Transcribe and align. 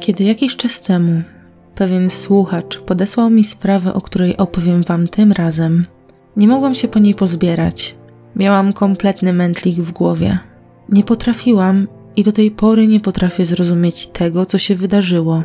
Kiedy 0.00 0.24
jakiś 0.24 0.56
czas 0.56 0.82
temu 0.82 1.22
pewien 1.74 2.10
słuchacz 2.10 2.80
podesłał 2.80 3.30
mi 3.30 3.44
sprawę, 3.44 3.94
o 3.94 4.00
której 4.00 4.36
opowiem 4.36 4.82
Wam 4.82 5.08
tym 5.08 5.32
razem, 5.32 5.82
nie 6.36 6.48
mogłam 6.48 6.74
się 6.74 6.88
po 6.88 6.98
niej 6.98 7.14
pozbierać. 7.14 7.96
Miałam 8.36 8.72
kompletny 8.72 9.32
mętlik 9.32 9.76
w 9.76 9.92
głowie. 9.92 10.38
Nie 10.88 11.04
potrafiłam 11.04 11.88
i 12.16 12.24
do 12.24 12.32
tej 12.32 12.50
pory 12.50 12.86
nie 12.86 13.00
potrafię 13.00 13.44
zrozumieć 13.44 14.06
tego, 14.06 14.46
co 14.46 14.58
się 14.58 14.74
wydarzyło. 14.74 15.42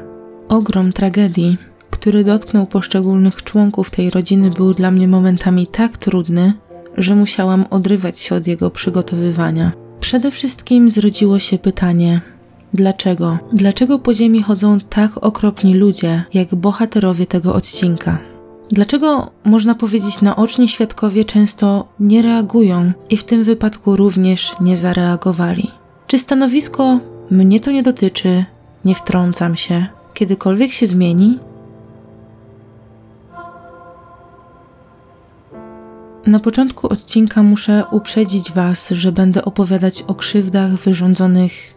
Ogrom 0.47 0.93
tragedii, 0.93 1.57
który 1.89 2.23
dotknął 2.23 2.65
poszczególnych 2.65 3.43
członków 3.43 3.91
tej 3.91 4.09
rodziny, 4.09 4.49
był 4.49 4.73
dla 4.73 4.91
mnie 4.91 5.07
momentami 5.07 5.67
tak 5.67 5.97
trudny, 5.97 6.53
że 6.97 7.15
musiałam 7.15 7.65
odrywać 7.69 8.19
się 8.19 8.35
od 8.35 8.47
jego 8.47 8.71
przygotowywania. 8.71 9.71
Przede 9.99 10.31
wszystkim 10.31 10.91
zrodziło 10.91 11.39
się 11.39 11.57
pytanie: 11.57 12.21
dlaczego? 12.75 13.37
Dlaczego 13.53 13.99
po 13.99 14.13
ziemi 14.13 14.43
chodzą 14.43 14.79
tak 14.79 15.17
okropni 15.17 15.73
ludzie, 15.73 16.23
jak 16.33 16.55
bohaterowie 16.55 17.27
tego 17.27 17.55
odcinka? 17.55 18.17
Dlaczego, 18.69 19.31
można 19.43 19.75
powiedzieć, 19.75 20.21
naoczni 20.21 20.67
świadkowie 20.67 21.25
często 21.25 21.87
nie 21.99 22.21
reagują 22.21 22.91
i 23.09 23.17
w 23.17 23.23
tym 23.23 23.43
wypadku 23.43 23.95
również 23.95 24.53
nie 24.61 24.77
zareagowali? 24.77 25.71
Czy 26.07 26.17
stanowisko 26.17 26.99
mnie 27.31 27.59
to 27.59 27.71
nie 27.71 27.83
dotyczy, 27.83 28.45
nie 28.85 28.95
wtrącam 28.95 29.55
się, 29.55 29.87
kiedykolwiek 30.13 30.71
się 30.71 30.87
zmieni? 30.87 31.39
Na 36.25 36.39
początku 36.39 36.87
odcinka 36.87 37.43
muszę 37.43 37.83
uprzedzić 37.91 38.51
Was, 38.51 38.89
że 38.89 39.11
będę 39.11 39.45
opowiadać 39.45 40.03
o 40.07 40.15
krzywdach 40.15 40.71
wyrządzonych 40.71 41.74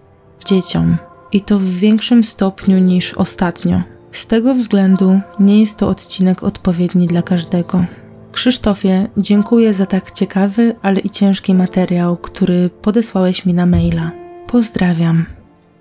dzieciom 0.48 0.96
i 1.32 1.40
to 1.40 1.58
w 1.58 1.64
większym 1.64 2.24
stopniu 2.24 2.78
niż 2.78 3.14
ostatnio. 3.14 3.82
Z 4.12 4.26
tego 4.26 4.54
względu 4.54 5.20
nie 5.40 5.60
jest 5.60 5.78
to 5.78 5.88
odcinek 5.88 6.42
odpowiedni 6.42 7.06
dla 7.06 7.22
każdego. 7.22 7.84
Krzysztofie, 8.32 9.08
dziękuję 9.16 9.74
za 9.74 9.86
tak 9.86 10.10
ciekawy, 10.10 10.74
ale 10.82 11.00
i 11.00 11.10
ciężki 11.10 11.54
materiał, 11.54 12.16
który 12.16 12.70
podesłałeś 12.82 13.46
mi 13.46 13.54
na 13.54 13.66
maila. 13.66 14.10
Pozdrawiam. 14.46 15.26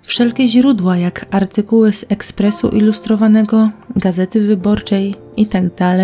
Wszelkie 0.02 0.48
źródła, 0.48 0.96
jak 0.96 1.26
artykuły 1.30 1.92
z 1.92 2.04
Ekspresu 2.08 2.68
Ilustrowanego, 2.68 3.70
Gazety 3.96 4.40
Wyborczej 4.40 5.14
itd., 5.36 5.70
tak 5.70 5.98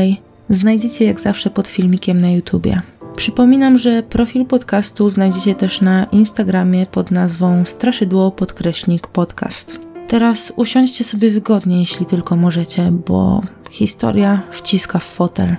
znajdziecie 0.48 1.05
jak 1.05 1.20
zawsze 1.20 1.51
pod 1.51 1.69
filmikiem 1.69 2.20
na 2.20 2.31
YouTubie. 2.31 2.83
Przypominam, 3.17 3.79
że 3.79 4.03
profil 4.03 4.47
podcastu 4.47 5.11
znajdziecie 5.11 5.55
też 5.55 5.81
na 5.81 6.05
Instagramie 6.05 6.87
pod 6.87 7.11
nazwą 7.11 7.65
Straszydło 7.65 8.31
Podkreśnik 8.31 9.07
Podcast. 9.07 9.79
Teraz 10.09 10.53
usiądźcie 10.57 11.05
sobie 11.05 11.31
wygodnie, 11.31 11.81
jeśli 11.81 12.07
tylko 12.07 12.37
możecie, 12.37 12.92
bo 13.07 13.42
historia 13.70 14.42
wciska 14.51 14.98
w 14.98 15.05
fotel. 15.05 15.57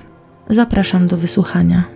Zapraszam 0.49 1.07
do 1.07 1.17
wysłuchania. 1.17 1.94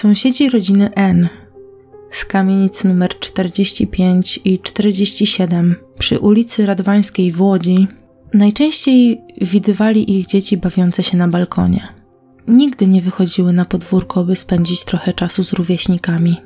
Sąsiedzi 0.00 0.50
rodziny 0.50 0.90
N 0.94 1.28
z 2.10 2.24
kamienic 2.24 2.84
numer 2.84 3.18
45 3.18 4.40
i 4.44 4.58
47 4.58 5.76
przy 5.98 6.18
ulicy 6.18 6.66
Radwańskiej 6.66 7.32
w 7.32 7.42
Łodzi 7.42 7.88
najczęściej 8.34 9.20
widywali 9.40 10.18
ich 10.18 10.26
dzieci 10.26 10.56
bawiące 10.56 11.02
się 11.02 11.16
na 11.16 11.28
balkonie. 11.28 11.88
Nigdy 12.48 12.86
nie 12.86 13.02
wychodziły 13.02 13.52
na 13.52 13.64
podwórko, 13.64 14.24
by 14.24 14.36
spędzić 14.36 14.84
trochę 14.84 15.12
czasu 15.12 15.44
z 15.44 15.52
rówieśnikami. 15.52 16.36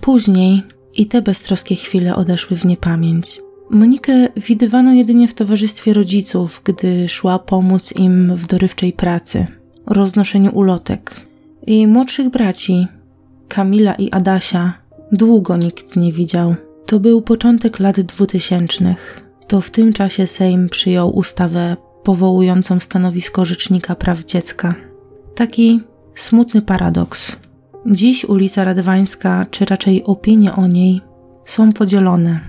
Później 0.00 0.62
i 0.94 1.06
te 1.06 1.22
beztroskie 1.22 1.76
chwile 1.76 2.16
odeszły 2.16 2.56
w 2.56 2.64
niepamięć. 2.64 3.40
Monikę 3.70 4.28
widywano 4.36 4.92
jedynie 4.92 5.28
w 5.28 5.34
towarzystwie 5.34 5.92
rodziców, 5.92 6.60
gdy 6.64 7.08
szła 7.08 7.38
pomóc 7.38 7.92
im 7.96 8.36
w 8.36 8.46
dorywczej 8.46 8.92
pracy, 8.92 9.46
roznoszeniu 9.86 10.50
ulotek, 10.50 11.26
jej 11.66 11.86
młodszych 11.86 12.30
braci, 12.30 12.86
Kamila 13.48 13.94
i 13.94 14.10
Adasia, 14.10 14.74
długo 15.12 15.56
nikt 15.56 15.96
nie 15.96 16.12
widział. 16.12 16.54
To 16.86 17.00
był 17.00 17.22
początek 17.22 17.78
lat 17.78 18.00
dwutysięcznych. 18.00 19.26
To 19.46 19.60
w 19.60 19.70
tym 19.70 19.92
czasie 19.92 20.26
Sejm 20.26 20.68
przyjął 20.68 21.16
ustawę 21.16 21.76
powołującą 22.02 22.80
stanowisko 22.80 23.44
Rzecznika 23.44 23.94
Praw 23.94 24.24
Dziecka. 24.24 24.74
Taki 25.34 25.80
smutny 26.14 26.62
paradoks. 26.62 27.36
Dziś 27.86 28.24
ulica 28.24 28.64
Radwańska, 28.64 29.46
czy 29.50 29.64
raczej 29.64 30.04
opinie 30.04 30.54
o 30.54 30.66
niej, 30.66 31.00
są 31.44 31.72
podzielone. 31.72 32.40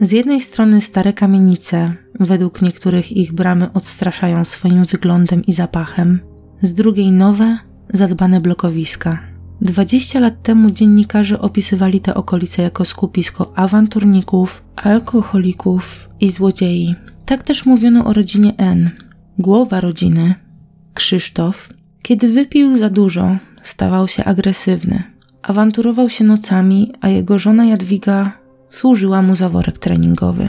Z 0.00 0.12
jednej 0.12 0.40
strony 0.40 0.80
stare 0.80 1.12
kamienice, 1.12 1.94
według 2.20 2.62
niektórych 2.62 3.12
ich 3.12 3.32
bramy 3.32 3.72
odstraszają 3.72 4.44
swoim 4.44 4.84
wyglądem 4.84 5.44
i 5.46 5.52
zapachem, 5.52 6.20
z 6.62 6.74
drugiej 6.74 7.10
nowe, 7.10 7.58
zadbane 7.94 8.40
blokowiska. 8.40 9.31
20 9.60 10.20
lat 10.20 10.42
temu 10.42 10.70
dziennikarze 10.70 11.40
opisywali 11.40 12.00
te 12.00 12.14
okolice 12.14 12.62
jako 12.62 12.84
skupisko 12.84 13.52
awanturników, 13.54 14.62
alkoholików 14.76 16.08
i 16.20 16.30
złodziei. 16.30 16.94
Tak 17.26 17.42
też 17.42 17.66
mówiono 17.66 18.04
o 18.04 18.12
rodzinie 18.12 18.54
N. 18.58 18.90
Głowa 19.38 19.80
rodziny, 19.80 20.34
Krzysztof, 20.94 21.68
kiedy 22.02 22.28
wypił 22.28 22.78
za 22.78 22.90
dużo, 22.90 23.36
stawał 23.62 24.08
się 24.08 24.24
agresywny. 24.24 25.02
Awanturował 25.42 26.10
się 26.10 26.24
nocami, 26.24 26.92
a 27.00 27.08
jego 27.08 27.38
żona 27.38 27.64
Jadwiga 27.64 28.32
służyła 28.68 29.22
mu 29.22 29.36
za 29.36 29.48
worek 29.48 29.78
treningowy. 29.78 30.48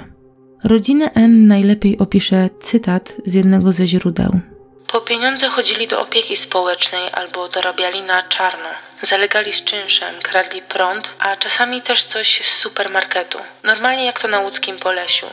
Rodzinę 0.63 1.13
N 1.13 1.47
najlepiej 1.47 1.97
opisze 1.97 2.49
cytat 2.59 3.15
z 3.25 3.33
jednego 3.33 3.73
ze 3.73 3.87
źródeł. 3.87 4.39
Po 4.87 5.01
pieniądze 5.01 5.49
chodzili 5.49 5.87
do 5.87 6.01
opieki 6.01 6.35
społecznej 6.35 7.09
albo 7.13 7.49
dorabiali 7.49 8.01
na 8.01 8.21
czarno. 8.21 8.69
Zalegali 9.09 9.53
z 9.53 9.63
czynszem, 9.63 10.13
kradli 10.23 10.61
prąd, 10.61 11.13
a 11.19 11.35
czasami 11.35 11.81
też 11.81 12.03
coś 12.03 12.41
z 12.45 12.55
supermarketu. 12.55 13.37
Normalnie 13.63 14.05
jak 14.05 14.19
to 14.19 14.27
na 14.27 14.39
łódzkim 14.39 14.77
Polesiu. 14.77 15.25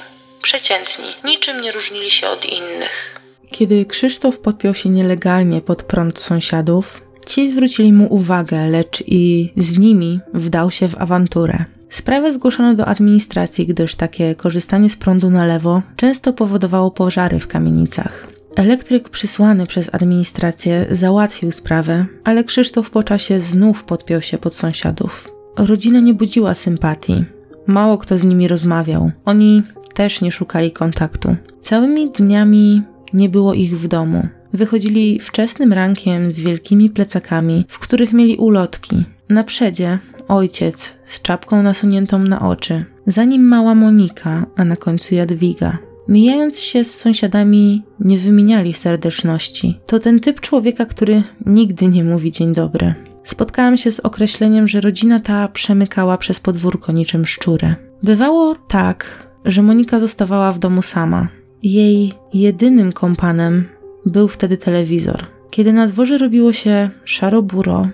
Przeciętni, 0.42 1.04
niczym 1.24 1.60
nie 1.60 1.72
różnili 1.72 2.10
się 2.10 2.28
od 2.28 2.44
innych. 2.44 3.20
Kiedy 3.50 3.86
Krzysztof 3.86 4.38
podpiął 4.38 4.74
się 4.74 4.88
nielegalnie 4.88 5.60
pod 5.60 5.82
prąd 5.82 6.18
sąsiadów, 6.18 7.02
ci 7.26 7.48
zwrócili 7.50 7.92
mu 7.92 8.14
uwagę, 8.14 8.68
lecz 8.68 9.02
i 9.06 9.52
z 9.56 9.78
nimi 9.78 10.20
wdał 10.34 10.70
się 10.70 10.88
w 10.88 10.98
awanturę. 11.02 11.64
Sprawę 11.90 12.32
zgłoszono 12.32 12.74
do 12.74 12.86
administracji, 12.86 13.66
gdyż 13.66 13.94
takie 13.94 14.34
korzystanie 14.34 14.90
z 14.90 14.96
prądu 14.96 15.30
na 15.30 15.44
lewo 15.44 15.82
często 15.96 16.32
powodowało 16.32 16.90
pożary 16.90 17.40
w 17.40 17.48
kamienicach. 17.48 18.39
Elektryk 18.56 19.08
przysłany 19.08 19.66
przez 19.66 19.94
administrację 19.94 20.86
załatwił 20.90 21.52
sprawę, 21.52 22.06
ale 22.24 22.44
Krzysztof 22.44 22.90
po 22.90 23.02
czasie 23.02 23.40
znów 23.40 23.84
podpiął 23.84 24.22
się 24.22 24.38
pod 24.38 24.54
sąsiadów. 24.54 25.32
Rodzina 25.56 26.00
nie 26.00 26.14
budziła 26.14 26.54
sympatii. 26.54 27.24
Mało 27.66 27.98
kto 27.98 28.18
z 28.18 28.24
nimi 28.24 28.48
rozmawiał. 28.48 29.10
Oni 29.24 29.62
też 29.94 30.20
nie 30.20 30.32
szukali 30.32 30.72
kontaktu. 30.72 31.36
Całymi 31.60 32.10
dniami 32.10 32.82
nie 33.12 33.28
było 33.28 33.54
ich 33.54 33.78
w 33.78 33.88
domu. 33.88 34.28
Wychodzili 34.52 35.20
wczesnym 35.20 35.72
rankiem 35.72 36.32
z 36.32 36.40
wielkimi 36.40 36.90
plecakami, 36.90 37.64
w 37.68 37.78
których 37.78 38.12
mieli 38.12 38.36
ulotki. 38.36 39.04
Na 39.28 39.44
przedzie 39.44 39.98
ojciec 40.28 40.96
z 41.06 41.22
czapką 41.22 41.62
nasuniętą 41.62 42.18
na 42.18 42.48
oczy, 42.48 42.84
za 43.06 43.24
nim 43.24 43.42
mała 43.42 43.74
Monika, 43.74 44.46
a 44.56 44.64
na 44.64 44.76
końcu 44.76 45.14
Jadwiga. 45.14 45.78
Mijając 46.10 46.60
się 46.60 46.84
z 46.84 46.94
sąsiadami, 46.94 47.82
nie 48.00 48.18
wymieniali 48.18 48.72
serdeczności. 48.72 49.80
To 49.86 49.98
ten 49.98 50.20
typ 50.20 50.40
człowieka, 50.40 50.86
który 50.86 51.22
nigdy 51.46 51.88
nie 51.88 52.04
mówi 52.04 52.30
dzień 52.30 52.54
dobry. 52.54 52.94
Spotkałam 53.22 53.76
się 53.76 53.90
z 53.90 54.00
określeniem, 54.00 54.68
że 54.68 54.80
rodzina 54.80 55.20
ta 55.20 55.48
przemykała 55.48 56.16
przez 56.16 56.40
podwórko 56.40 56.92
niczym 56.92 57.26
szczury. 57.26 57.74
Bywało 58.02 58.54
tak, 58.54 59.28
że 59.44 59.62
Monika 59.62 60.00
zostawała 60.00 60.52
w 60.52 60.58
domu 60.58 60.82
sama. 60.82 61.28
Jej 61.62 62.12
jedynym 62.34 62.92
kompanem 62.92 63.68
był 64.06 64.28
wtedy 64.28 64.56
telewizor. 64.56 65.26
Kiedy 65.50 65.72
na 65.72 65.86
dworze 65.86 66.18
robiło 66.18 66.52
się 66.52 66.90
szaro-buro, 67.04 67.88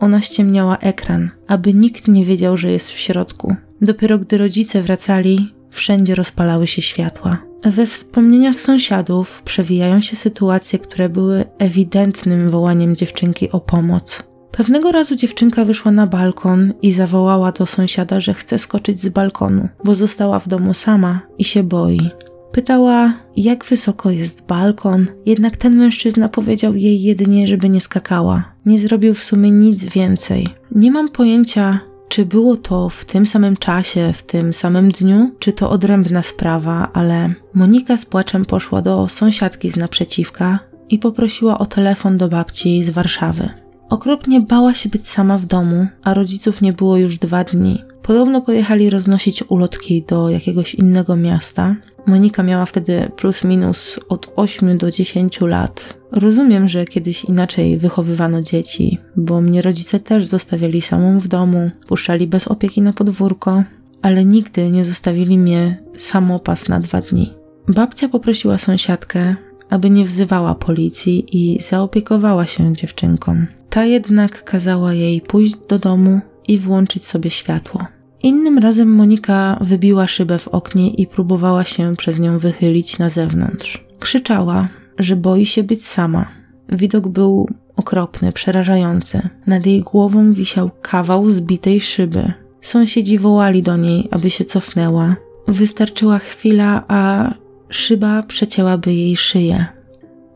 ona 0.00 0.20
ściemniała 0.20 0.78
ekran, 0.78 1.30
aby 1.46 1.74
nikt 1.74 2.08
nie 2.08 2.24
wiedział, 2.24 2.56
że 2.56 2.72
jest 2.72 2.90
w 2.90 2.98
środku. 2.98 3.56
Dopiero 3.80 4.18
gdy 4.18 4.38
rodzice 4.38 4.82
wracali, 4.82 5.54
wszędzie 5.70 6.14
rozpalały 6.14 6.66
się 6.66 6.82
światła. 6.82 7.49
We 7.62 7.86
wspomnieniach 7.86 8.60
sąsiadów 8.60 9.42
przewijają 9.42 10.00
się 10.00 10.16
sytuacje, 10.16 10.78
które 10.78 11.08
były 11.08 11.44
ewidentnym 11.58 12.50
wołaniem 12.50 12.96
dziewczynki 12.96 13.50
o 13.50 13.60
pomoc. 13.60 14.22
Pewnego 14.52 14.92
razu 14.92 15.16
dziewczynka 15.16 15.64
wyszła 15.64 15.92
na 15.92 16.06
balkon 16.06 16.72
i 16.82 16.92
zawołała 16.92 17.52
do 17.52 17.66
sąsiada, 17.66 18.20
że 18.20 18.34
chce 18.34 18.58
skoczyć 18.58 19.00
z 19.00 19.08
balkonu, 19.08 19.68
bo 19.84 19.94
została 19.94 20.38
w 20.38 20.48
domu 20.48 20.74
sama 20.74 21.20
i 21.38 21.44
się 21.44 21.62
boi. 21.62 22.10
Pytała, 22.52 23.14
jak 23.36 23.64
wysoko 23.64 24.10
jest 24.10 24.46
balkon, 24.46 25.06
jednak 25.26 25.56
ten 25.56 25.76
mężczyzna 25.76 26.28
powiedział 26.28 26.76
jej 26.76 27.02
jedynie, 27.02 27.46
żeby 27.46 27.68
nie 27.68 27.80
skakała. 27.80 28.52
Nie 28.66 28.78
zrobił 28.78 29.14
w 29.14 29.24
sumie 29.24 29.50
nic 29.50 29.84
więcej. 29.84 30.46
Nie 30.70 30.90
mam 30.90 31.08
pojęcia, 31.08 31.80
czy 32.10 32.26
było 32.26 32.56
to 32.56 32.88
w 32.88 33.04
tym 33.04 33.26
samym 33.26 33.56
czasie, 33.56 34.12
w 34.12 34.22
tym 34.22 34.52
samym 34.52 34.90
dniu, 34.90 35.30
czy 35.38 35.52
to 35.52 35.70
odrębna 35.70 36.22
sprawa, 36.22 36.90
ale 36.92 37.34
Monika 37.54 37.96
z 37.96 38.06
płaczem 38.06 38.44
poszła 38.44 38.82
do 38.82 39.08
sąsiadki 39.08 39.70
z 39.70 39.76
naprzeciwka 39.76 40.58
i 40.88 40.98
poprosiła 40.98 41.58
o 41.58 41.66
telefon 41.66 42.18
do 42.18 42.28
babci 42.28 42.84
z 42.84 42.90
Warszawy. 42.90 43.48
Okropnie 43.90 44.40
bała 44.40 44.74
się 44.74 44.88
być 44.88 45.08
sama 45.08 45.38
w 45.38 45.46
domu, 45.46 45.86
a 46.02 46.14
rodziców 46.14 46.62
nie 46.62 46.72
było 46.72 46.96
już 46.96 47.18
dwa 47.18 47.44
dni. 47.44 47.84
Podobno 48.10 48.42
pojechali 48.42 48.90
roznosić 48.90 49.44
ulotki 49.48 50.02
do 50.02 50.30
jakiegoś 50.30 50.74
innego 50.74 51.16
miasta. 51.16 51.76
Monika 52.06 52.42
miała 52.42 52.66
wtedy 52.66 53.10
plus 53.16 53.44
minus 53.44 54.00
od 54.08 54.32
8 54.36 54.78
do 54.78 54.90
10 54.90 55.40
lat. 55.40 55.98
Rozumiem, 56.12 56.68
że 56.68 56.84
kiedyś 56.84 57.24
inaczej 57.24 57.78
wychowywano 57.78 58.42
dzieci, 58.42 58.98
bo 59.16 59.40
mnie 59.40 59.62
rodzice 59.62 60.00
też 60.00 60.26
zostawiali 60.26 60.82
samą 60.82 61.20
w 61.20 61.28
domu, 61.28 61.70
puszczali 61.86 62.26
bez 62.26 62.48
opieki 62.48 62.82
na 62.82 62.92
podwórko, 62.92 63.64
ale 64.02 64.24
nigdy 64.24 64.70
nie 64.70 64.84
zostawili 64.84 65.38
mnie 65.38 65.82
samopas 65.96 66.68
na 66.68 66.80
dwa 66.80 67.00
dni. 67.00 67.34
Babcia 67.68 68.08
poprosiła 68.08 68.58
sąsiadkę, 68.58 69.34
aby 69.68 69.90
nie 69.90 70.04
wzywała 70.04 70.54
policji 70.54 71.26
i 71.32 71.60
zaopiekowała 71.62 72.46
się 72.46 72.74
dziewczynką. 72.74 73.46
Ta 73.70 73.84
jednak 73.84 74.44
kazała 74.44 74.94
jej 74.94 75.20
pójść 75.20 75.56
do 75.68 75.78
domu 75.78 76.20
i 76.48 76.58
włączyć 76.58 77.06
sobie 77.06 77.30
światło. 77.30 77.99
Innym 78.22 78.58
razem 78.58 78.94
Monika 78.94 79.58
wybiła 79.60 80.06
szybę 80.06 80.38
w 80.38 80.48
oknie 80.48 80.90
i 80.90 81.06
próbowała 81.06 81.64
się 81.64 81.96
przez 81.96 82.18
nią 82.18 82.38
wychylić 82.38 82.98
na 82.98 83.08
zewnątrz. 83.08 83.84
Krzyczała, 84.00 84.68
że 84.98 85.16
boi 85.16 85.46
się 85.46 85.62
być 85.62 85.86
sama. 85.86 86.28
Widok 86.68 87.08
był 87.08 87.48
okropny, 87.76 88.32
przerażający. 88.32 89.28
Nad 89.46 89.66
jej 89.66 89.80
głową 89.80 90.32
wisiał 90.32 90.70
kawał 90.82 91.30
zbitej 91.30 91.80
szyby. 91.80 92.32
Sąsiedzi 92.60 93.18
wołali 93.18 93.62
do 93.62 93.76
niej, 93.76 94.08
aby 94.10 94.30
się 94.30 94.44
cofnęła. 94.44 95.16
Wystarczyła 95.48 96.18
chwila, 96.18 96.84
a 96.88 97.34
szyba 97.68 98.22
przecięłaby 98.22 98.92
jej 98.94 99.16
szyję. 99.16 99.66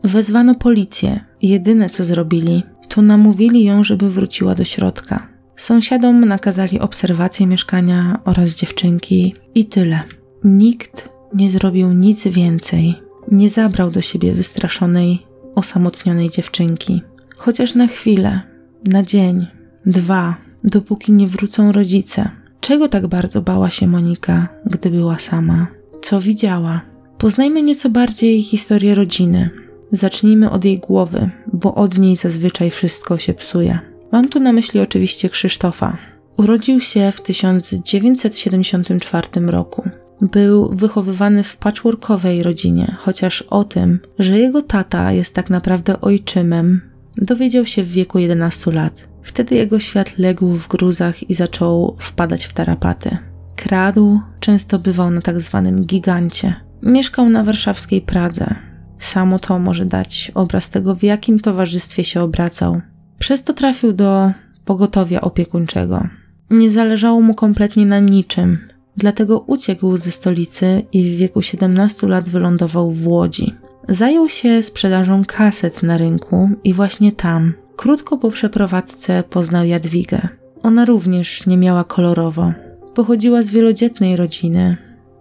Wezwano 0.03 0.55
policję. 0.55 1.19
Jedyne 1.41 1.89
co 1.89 2.03
zrobili, 2.03 2.63
to 2.89 3.01
namówili 3.01 3.63
ją, 3.63 3.83
żeby 3.83 4.09
wróciła 4.09 4.55
do 4.55 4.63
środka. 4.63 5.34
Sąsiadom 5.57 6.25
nakazali 6.25 6.79
obserwację 6.79 7.47
mieszkania 7.47 8.19
oraz 8.25 8.55
dziewczynki 8.55 9.35
i 9.55 9.65
tyle. 9.65 10.03
Nikt 10.43 11.09
nie 11.33 11.49
zrobił 11.49 11.93
nic 11.93 12.27
więcej. 12.27 12.95
Nie 13.31 13.49
zabrał 13.49 13.91
do 13.91 14.01
siebie 14.01 14.33
wystraszonej, 14.33 15.25
osamotnionej 15.55 16.29
dziewczynki. 16.29 17.01
Chociaż 17.35 17.75
na 17.75 17.87
chwilę, 17.87 18.41
na 18.87 19.03
dzień, 19.03 19.47
dwa, 19.85 20.35
dopóki 20.63 21.11
nie 21.11 21.27
wrócą 21.27 21.71
rodzice. 21.71 22.29
Czego 22.59 22.87
tak 22.89 23.07
bardzo 23.07 23.41
bała 23.41 23.69
się 23.69 23.87
Monika, 23.87 24.47
gdy 24.65 24.89
była 24.89 25.19
sama? 25.19 25.67
Co 26.01 26.21
widziała? 26.21 26.81
Poznajmy 27.17 27.61
nieco 27.61 27.89
bardziej 27.89 28.43
historię 28.43 28.95
rodziny. 28.95 29.49
Zacznijmy 29.91 30.51
od 30.51 30.65
jej 30.65 30.79
głowy, 30.79 31.29
bo 31.53 31.75
od 31.75 31.97
niej 31.97 32.15
zazwyczaj 32.15 32.71
wszystko 32.71 33.17
się 33.17 33.33
psuje. 33.33 33.94
Mam 34.15 34.29
tu 34.29 34.39
na 34.39 34.53
myśli 34.53 34.79
oczywiście 34.79 35.29
Krzysztofa. 35.29 35.97
Urodził 36.37 36.79
się 36.79 37.11
w 37.11 37.21
1974 37.21 39.27
roku. 39.47 39.89
Był 40.21 40.75
wychowywany 40.75 41.43
w 41.43 41.57
patchworkowej 41.57 42.43
rodzinie, 42.43 42.95
chociaż 42.99 43.41
o 43.41 43.63
tym, 43.63 43.99
że 44.19 44.39
jego 44.39 44.61
tata 44.61 45.11
jest 45.11 45.35
tak 45.35 45.49
naprawdę 45.49 46.01
ojczymem, 46.01 46.81
dowiedział 47.17 47.65
się 47.65 47.83
w 47.83 47.91
wieku 47.91 48.19
11 48.19 48.71
lat. 48.71 49.07
Wtedy 49.21 49.55
jego 49.55 49.79
świat 49.79 50.17
legł 50.17 50.53
w 50.53 50.67
gruzach 50.67 51.29
i 51.29 51.33
zaczął 51.33 51.95
wpadać 51.99 52.45
w 52.45 52.53
tarapaty. 52.53 53.17
Kradł, 53.55 54.19
często 54.39 54.79
bywał 54.79 55.11
na 55.11 55.21
tak 55.21 55.41
zwanym 55.41 55.85
gigancie. 55.85 56.55
Mieszkał 56.83 57.29
na 57.29 57.43
warszawskiej 57.43 58.01
Pradze. 58.01 58.55
Samo 58.99 59.39
to 59.39 59.59
może 59.59 59.85
dać 59.85 60.31
obraz 60.35 60.69
tego, 60.69 60.95
w 60.95 61.03
jakim 61.03 61.39
towarzystwie 61.39 62.03
się 62.03 62.21
obracał. 62.21 62.81
Przez 63.19 63.43
to 63.43 63.53
trafił 63.53 63.93
do 63.93 64.31
pogotowia 64.65 65.21
opiekuńczego. 65.21 66.07
Nie 66.49 66.69
zależało 66.69 67.21
mu 67.21 67.33
kompletnie 67.33 67.85
na 67.85 67.99
niczym, 67.99 68.57
dlatego 68.97 69.39
uciekł 69.39 69.97
ze 69.97 70.11
stolicy 70.11 70.83
i 70.93 71.03
w 71.03 71.17
wieku 71.17 71.41
17 71.41 72.07
lat 72.07 72.29
wylądował 72.29 72.91
w 72.91 73.07
Łodzi. 73.07 73.55
Zajął 73.89 74.29
się 74.29 74.63
sprzedażą 74.63 75.25
kaset 75.25 75.83
na 75.83 75.97
rynku 75.97 76.49
i 76.63 76.73
właśnie 76.73 77.11
tam, 77.11 77.53
krótko 77.75 78.17
po 78.17 78.31
przeprowadzce, 78.31 79.23
poznał 79.29 79.65
Jadwigę. 79.65 80.27
Ona 80.63 80.85
również 80.85 81.45
nie 81.47 81.57
miała 81.57 81.83
kolorowo. 81.83 82.53
Pochodziła 82.93 83.41
z 83.41 83.49
wielodzietnej 83.49 84.15
rodziny. 84.15 84.77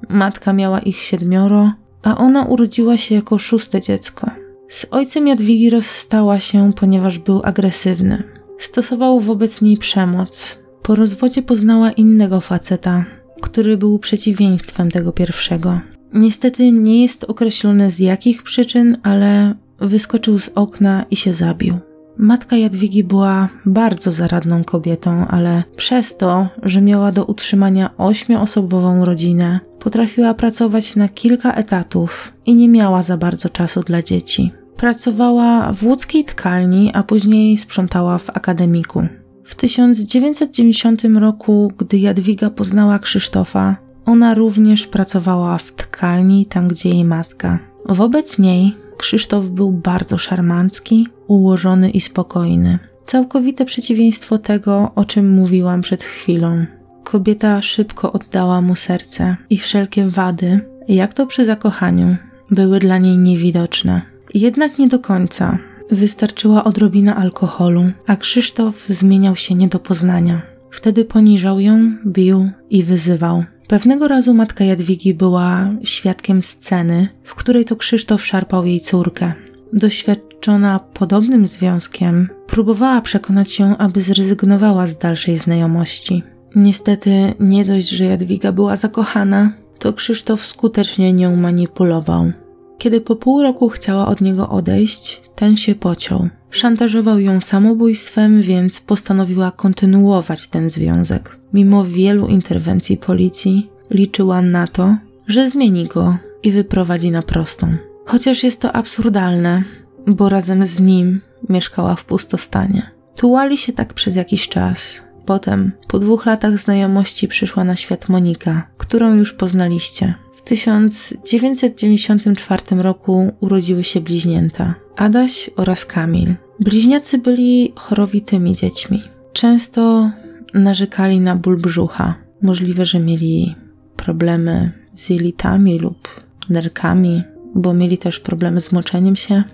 Matka 0.08 0.52
miała 0.52 0.78
ich 0.78 0.96
siedmioro, 0.96 1.72
a 2.02 2.16
ona 2.18 2.44
urodziła 2.44 2.96
się 2.96 3.14
jako 3.14 3.38
szóste 3.38 3.80
dziecko. 3.80 4.30
Z 4.68 4.86
ojcem 4.90 5.28
Jadwigi 5.28 5.70
rozstała 5.70 6.40
się, 6.40 6.72
ponieważ 6.72 7.18
był 7.18 7.40
agresywny. 7.44 8.22
Stosował 8.58 9.20
wobec 9.20 9.62
niej 9.62 9.76
przemoc. 9.76 10.58
Po 10.82 10.94
rozwodzie 10.94 11.42
poznała 11.42 11.90
innego 11.90 12.40
faceta, 12.40 13.04
który 13.42 13.76
był 13.76 13.98
przeciwieństwem 13.98 14.90
tego 14.90 15.12
pierwszego. 15.12 15.80
Niestety 16.12 16.72
nie 16.72 17.02
jest 17.02 17.24
określone 17.24 17.90
z 17.90 17.98
jakich 17.98 18.42
przyczyn, 18.42 18.96
ale 19.02 19.54
wyskoczył 19.80 20.38
z 20.38 20.50
okna 20.54 21.04
i 21.10 21.16
się 21.16 21.34
zabił. 21.34 21.78
Matka 22.18 22.56
Jadwigi 22.56 23.04
była 23.04 23.48
bardzo 23.66 24.12
zaradną 24.12 24.64
kobietą, 24.64 25.26
ale 25.28 25.62
przez 25.76 26.16
to, 26.16 26.48
że 26.62 26.80
miała 26.80 27.12
do 27.12 27.24
utrzymania 27.24 27.90
ośmioosobową 27.96 29.04
rodzinę, 29.04 29.60
potrafiła 29.78 30.34
pracować 30.34 30.96
na 30.96 31.08
kilka 31.08 31.52
etatów 31.52 32.32
i 32.46 32.54
nie 32.54 32.68
miała 32.68 33.02
za 33.02 33.16
bardzo 33.16 33.48
czasu 33.48 33.82
dla 33.82 34.02
dzieci. 34.02 34.52
Pracowała 34.76 35.72
w 35.72 35.84
łódzkiej 35.84 36.24
tkalni, 36.24 36.90
a 36.94 37.02
później 37.02 37.58
sprzątała 37.58 38.18
w 38.18 38.30
akademiku. 38.30 39.06
W 39.44 39.54
1990 39.54 41.02
roku, 41.14 41.72
gdy 41.78 41.98
Jadwiga 41.98 42.50
poznała 42.50 42.98
Krzysztofa, 42.98 43.76
ona 44.06 44.34
również 44.34 44.86
pracowała 44.86 45.58
w 45.58 45.72
tkalni, 45.72 46.46
tam 46.46 46.68
gdzie 46.68 46.88
jej 46.88 47.04
matka. 47.04 47.58
Wobec 47.88 48.38
niej 48.38 48.76
Krzysztof 48.96 49.48
był 49.48 49.72
bardzo 49.72 50.18
szarmancki, 50.18 51.08
ułożony 51.26 51.90
i 51.90 52.00
spokojny. 52.00 52.78
Całkowite 53.04 53.64
przeciwieństwo 53.64 54.38
tego, 54.38 54.92
o 54.94 55.04
czym 55.04 55.30
mówiłam 55.30 55.80
przed 55.80 56.04
chwilą. 56.04 56.66
Kobieta 57.04 57.62
szybko 57.62 58.12
oddała 58.12 58.60
mu 58.60 58.76
serce 58.76 59.36
i 59.50 59.58
wszelkie 59.58 60.08
wady, 60.08 60.60
jak 60.88 61.12
to 61.12 61.26
przy 61.26 61.44
zakochaniu, 61.44 62.16
były 62.50 62.78
dla 62.78 62.98
niej 62.98 63.16
niewidoczne. 63.16 64.02
Jednak 64.34 64.78
nie 64.78 64.88
do 64.88 64.98
końca. 64.98 65.58
Wystarczyła 65.90 66.64
odrobina 66.64 67.16
alkoholu, 67.16 67.82
a 68.06 68.16
Krzysztof 68.16 68.86
zmieniał 68.88 69.36
się 69.36 69.54
nie 69.54 69.68
do 69.68 69.78
poznania. 69.78 70.42
Wtedy 70.70 71.04
poniżał 71.04 71.60
ją, 71.60 71.96
bił 72.06 72.50
i 72.70 72.82
wyzywał. 72.82 73.44
Pewnego 73.68 74.08
razu 74.08 74.34
matka 74.34 74.64
Jadwigi 74.64 75.14
była 75.14 75.70
świadkiem 75.82 76.42
sceny, 76.42 77.08
w 77.22 77.34
której 77.34 77.64
to 77.64 77.76
Krzysztof 77.76 78.26
szarpał 78.26 78.66
jej 78.66 78.80
córkę. 78.80 79.32
Doświadczona 79.72 80.78
podobnym 80.78 81.48
związkiem, 81.48 82.28
próbowała 82.46 83.00
przekonać 83.00 83.52
się, 83.52 83.76
aby 83.78 84.00
zrezygnowała 84.00 84.86
z 84.86 84.98
dalszej 84.98 85.36
znajomości. 85.36 86.22
Niestety, 86.56 87.34
nie 87.40 87.64
dość, 87.64 87.88
że 87.88 88.04
Jadwiga 88.04 88.52
była 88.52 88.76
zakochana, 88.76 89.52
to 89.78 89.92
Krzysztof 89.92 90.46
skutecznie 90.46 91.12
nią 91.12 91.36
manipulował. 91.36 92.32
Kiedy 92.78 93.00
po 93.00 93.16
pół 93.16 93.42
roku 93.42 93.68
chciała 93.68 94.06
od 94.06 94.20
niego 94.20 94.48
odejść, 94.48 95.22
ten 95.34 95.56
się 95.56 95.74
pociął. 95.74 96.28
Szantażował 96.54 97.18
ją 97.18 97.40
samobójstwem, 97.40 98.42
więc 98.42 98.80
postanowiła 98.80 99.50
kontynuować 99.50 100.48
ten 100.48 100.70
związek. 100.70 101.38
Mimo 101.52 101.84
wielu 101.84 102.26
interwencji 102.26 102.96
policji, 102.96 103.70
liczyła 103.90 104.42
na 104.42 104.66
to, 104.66 104.96
że 105.26 105.50
zmieni 105.50 105.86
go 105.86 106.16
i 106.42 106.50
wyprowadzi 106.50 107.10
na 107.10 107.22
prostą. 107.22 107.76
Chociaż 108.04 108.44
jest 108.44 108.60
to 108.60 108.72
absurdalne, 108.72 109.62
bo 110.06 110.28
razem 110.28 110.66
z 110.66 110.80
nim 110.80 111.20
mieszkała 111.48 111.94
w 111.94 112.04
pustostanie. 112.04 112.90
Tułali 113.16 113.56
się 113.56 113.72
tak 113.72 113.94
przez 113.94 114.16
jakiś 114.16 114.48
czas. 114.48 115.02
Potem, 115.26 115.72
po 115.88 115.98
dwóch 115.98 116.26
latach 116.26 116.58
znajomości, 116.58 117.28
przyszła 117.28 117.64
na 117.64 117.76
świat 117.76 118.08
Monika, 118.08 118.68
którą 118.78 119.14
już 119.14 119.32
poznaliście. 119.32 120.14
W 120.32 120.42
1994 120.42 122.82
roku 122.82 123.32
urodziły 123.40 123.84
się 123.84 124.00
bliźnięta 124.00 124.83
Adaś 124.96 125.50
oraz 125.56 125.86
Kamil. 125.86 126.34
Bliźniacy 126.60 127.18
byli 127.18 127.72
chorowitymi 127.76 128.54
dziećmi. 128.54 129.02
Często 129.32 130.10
narzekali 130.54 131.20
na 131.20 131.36
ból 131.36 131.60
brzucha. 131.60 132.14
Możliwe, 132.42 132.84
że 132.84 133.00
mieli 133.00 133.54
problemy 133.96 134.72
z 134.94 135.10
jelitami 135.10 135.78
lub 135.78 136.24
nerkami, 136.50 137.22
bo 137.54 137.74
mieli 137.74 137.98
też 137.98 138.20
problemy 138.20 138.60
z 138.60 138.72
moczeniem 138.72 139.16
się. 139.16 139.44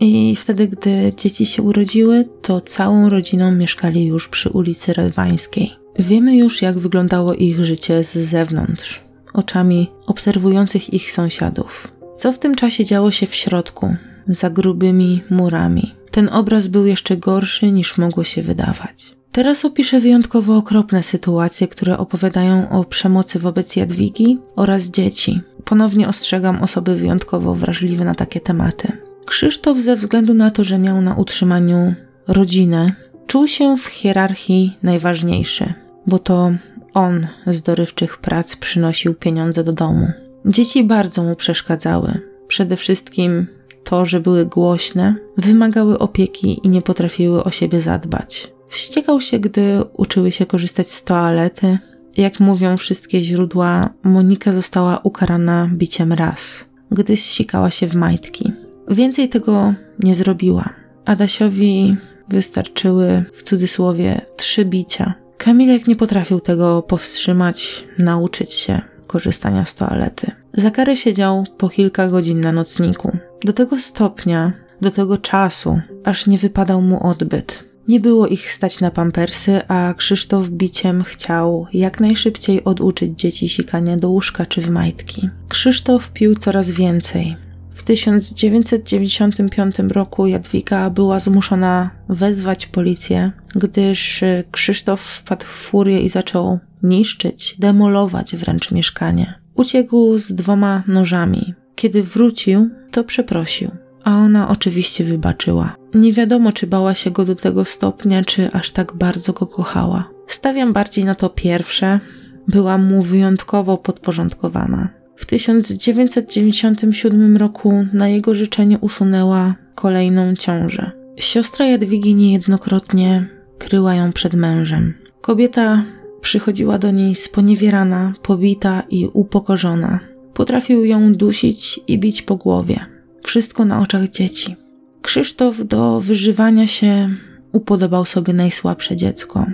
I 0.00 0.36
wtedy, 0.36 0.68
gdy 0.68 1.12
dzieci 1.16 1.46
się 1.46 1.62
urodziły, 1.62 2.28
to 2.42 2.60
całą 2.60 3.08
rodziną 3.08 3.52
mieszkali 3.52 4.06
już 4.06 4.28
przy 4.28 4.50
ulicy 4.50 4.92
Radwańskiej. 4.92 5.70
Wiemy 5.98 6.36
już, 6.36 6.62
jak 6.62 6.78
wyglądało 6.78 7.34
ich 7.34 7.64
życie 7.64 8.04
z 8.04 8.12
zewnątrz, 8.12 9.00
oczami 9.32 9.90
obserwujących 10.06 10.94
ich 10.94 11.12
sąsiadów. 11.12 11.92
Co 12.16 12.32
w 12.32 12.38
tym 12.38 12.54
czasie 12.54 12.84
działo 12.84 13.10
się 13.10 13.26
w 13.26 13.34
środku, 13.34 13.96
za 14.28 14.50
grubymi 14.50 15.22
murami. 15.30 15.94
Ten 16.10 16.28
obraz 16.28 16.68
był 16.68 16.86
jeszcze 16.86 17.16
gorszy 17.16 17.72
niż 17.72 17.98
mogło 17.98 18.24
się 18.24 18.42
wydawać. 18.42 19.18
Teraz 19.32 19.64
opiszę 19.64 20.00
wyjątkowo 20.00 20.56
okropne 20.56 21.02
sytuacje, 21.02 21.68
które 21.68 21.98
opowiadają 21.98 22.70
o 22.70 22.84
przemocy 22.84 23.38
wobec 23.38 23.76
Jadwigi 23.76 24.38
oraz 24.56 24.82
dzieci. 24.82 25.40
Ponownie 25.64 26.08
ostrzegam 26.08 26.62
osoby 26.62 26.96
wyjątkowo 26.96 27.54
wrażliwe 27.54 28.04
na 28.04 28.14
takie 28.14 28.40
tematy. 28.40 28.92
Krzysztof, 29.26 29.78
ze 29.78 29.96
względu 29.96 30.34
na 30.34 30.50
to, 30.50 30.64
że 30.64 30.78
miał 30.78 31.00
na 31.00 31.14
utrzymaniu 31.14 31.94
rodzinę, 32.28 32.92
czuł 33.26 33.48
się 33.48 33.76
w 33.76 33.86
hierarchii 33.86 34.76
najważniejszy, 34.82 35.72
bo 36.06 36.18
to 36.18 36.52
on 36.94 37.26
z 37.46 37.62
dorywczych 37.62 38.18
prac 38.18 38.56
przynosił 38.56 39.14
pieniądze 39.14 39.64
do 39.64 39.72
domu. 39.72 40.08
Dzieci 40.46 40.84
bardzo 40.84 41.22
mu 41.22 41.36
przeszkadzały. 41.36 42.20
Przede 42.48 42.76
wszystkim 42.76 43.46
to, 43.88 44.04
że 44.04 44.20
były 44.20 44.46
głośne, 44.46 45.14
wymagały 45.36 45.98
opieki 45.98 46.60
i 46.62 46.68
nie 46.68 46.82
potrafiły 46.82 47.44
o 47.44 47.50
siebie 47.50 47.80
zadbać. 47.80 48.52
Wściekał 48.68 49.20
się, 49.20 49.38
gdy 49.38 49.84
uczyły 49.92 50.32
się 50.32 50.46
korzystać 50.46 50.90
z 50.90 51.04
toalety. 51.04 51.78
Jak 52.16 52.40
mówią 52.40 52.76
wszystkie 52.76 53.22
źródła, 53.22 53.90
Monika 54.02 54.52
została 54.52 54.98
ukarana 54.98 55.70
biciem 55.72 56.12
raz, 56.12 56.68
gdy 56.90 57.16
zsikała 57.16 57.70
się 57.70 57.86
w 57.86 57.94
majtki. 57.94 58.52
Więcej 58.88 59.28
tego 59.28 59.74
nie 59.98 60.14
zrobiła. 60.14 60.68
Adasiowi 61.04 61.96
wystarczyły 62.28 63.24
w 63.32 63.42
cudzysłowie 63.42 64.20
trzy 64.36 64.64
bicia. 64.64 65.14
Kamilek 65.38 65.86
nie 65.86 65.96
potrafił 65.96 66.40
tego 66.40 66.82
powstrzymać, 66.82 67.84
nauczyć 67.98 68.52
się 68.52 68.80
korzystania 69.06 69.64
z 69.64 69.74
toalety. 69.74 70.30
Za 70.58 70.70
karę 70.70 70.96
siedział 70.96 71.44
po 71.58 71.68
kilka 71.68 72.08
godzin 72.08 72.40
na 72.40 72.52
nocniku. 72.52 73.18
Do 73.44 73.52
tego 73.52 73.78
stopnia, 73.78 74.52
do 74.80 74.90
tego 74.90 75.18
czasu, 75.18 75.80
aż 76.04 76.26
nie 76.26 76.38
wypadał 76.38 76.82
mu 76.82 77.06
odbyt. 77.06 77.64
Nie 77.88 78.00
było 78.00 78.26
ich 78.26 78.52
stać 78.52 78.80
na 78.80 78.90
pampersy, 78.90 79.60
a 79.68 79.94
Krzysztof 79.96 80.48
biciem 80.48 81.04
chciał 81.04 81.66
jak 81.72 82.00
najszybciej 82.00 82.64
oduczyć 82.64 83.20
dzieci 83.20 83.48
sikania 83.48 83.96
do 83.96 84.10
łóżka 84.10 84.46
czy 84.46 84.60
w 84.60 84.70
majtki. 84.70 85.30
Krzysztof 85.48 86.12
pił 86.12 86.34
coraz 86.34 86.70
więcej. 86.70 87.36
W 87.74 87.82
1995 87.82 89.76
roku 89.78 90.26
Jadwiga 90.26 90.90
była 90.90 91.20
zmuszona 91.20 91.90
wezwać 92.08 92.66
policję, 92.66 93.32
gdyż 93.54 94.24
Krzysztof 94.50 95.00
wpadł 95.00 95.44
w 95.44 95.48
furię 95.48 96.00
i 96.00 96.08
zaczął 96.08 96.58
niszczyć, 96.82 97.54
demolować 97.58 98.36
wręcz 98.36 98.70
mieszkanie. 98.72 99.37
Uciekł 99.58 100.18
z 100.18 100.32
dwoma 100.32 100.82
nożami. 100.86 101.54
Kiedy 101.74 102.02
wrócił, 102.02 102.70
to 102.90 103.04
przeprosił, 103.04 103.70
a 104.04 104.16
ona 104.16 104.48
oczywiście 104.48 105.04
wybaczyła. 105.04 105.76
Nie 105.94 106.12
wiadomo, 106.12 106.52
czy 106.52 106.66
bała 106.66 106.94
się 106.94 107.10
go 107.10 107.24
do 107.24 107.34
tego 107.34 107.64
stopnia, 107.64 108.24
czy 108.24 108.52
aż 108.52 108.70
tak 108.70 108.96
bardzo 108.96 109.32
go 109.32 109.46
kochała. 109.46 110.10
Stawiam 110.26 110.72
bardziej 110.72 111.04
na 111.04 111.14
to 111.14 111.28
pierwsze. 111.28 112.00
Była 112.48 112.78
mu 112.78 113.02
wyjątkowo 113.02 113.78
podporządkowana. 113.78 114.88
W 115.16 115.26
1997 115.26 117.36
roku 117.36 117.86
na 117.92 118.08
jego 118.08 118.34
życzenie 118.34 118.78
usunęła 118.78 119.54
kolejną 119.74 120.36
ciążę. 120.36 120.90
Siostra 121.16 121.66
Jadwigi 121.66 122.14
niejednokrotnie 122.14 123.26
kryła 123.58 123.94
ją 123.94 124.12
przed 124.12 124.34
mężem. 124.34 124.94
Kobieta 125.20 125.84
przychodziła 126.20 126.78
do 126.78 126.90
niej 126.90 127.14
sponiewierana, 127.14 128.14
pobita 128.22 128.82
i 128.90 129.06
upokorzona. 129.12 130.00
Potrafił 130.34 130.84
ją 130.84 131.14
dusić 131.14 131.80
i 131.86 131.98
bić 131.98 132.22
po 132.22 132.36
głowie. 132.36 132.80
Wszystko 133.22 133.64
na 133.64 133.80
oczach 133.80 134.08
dzieci. 134.08 134.56
Krzysztof 135.02 135.66
do 135.66 136.00
wyżywania 136.00 136.66
się 136.66 137.10
upodobał 137.52 138.04
sobie 138.04 138.32
najsłabsze 138.32 138.96
dziecko 138.96 139.46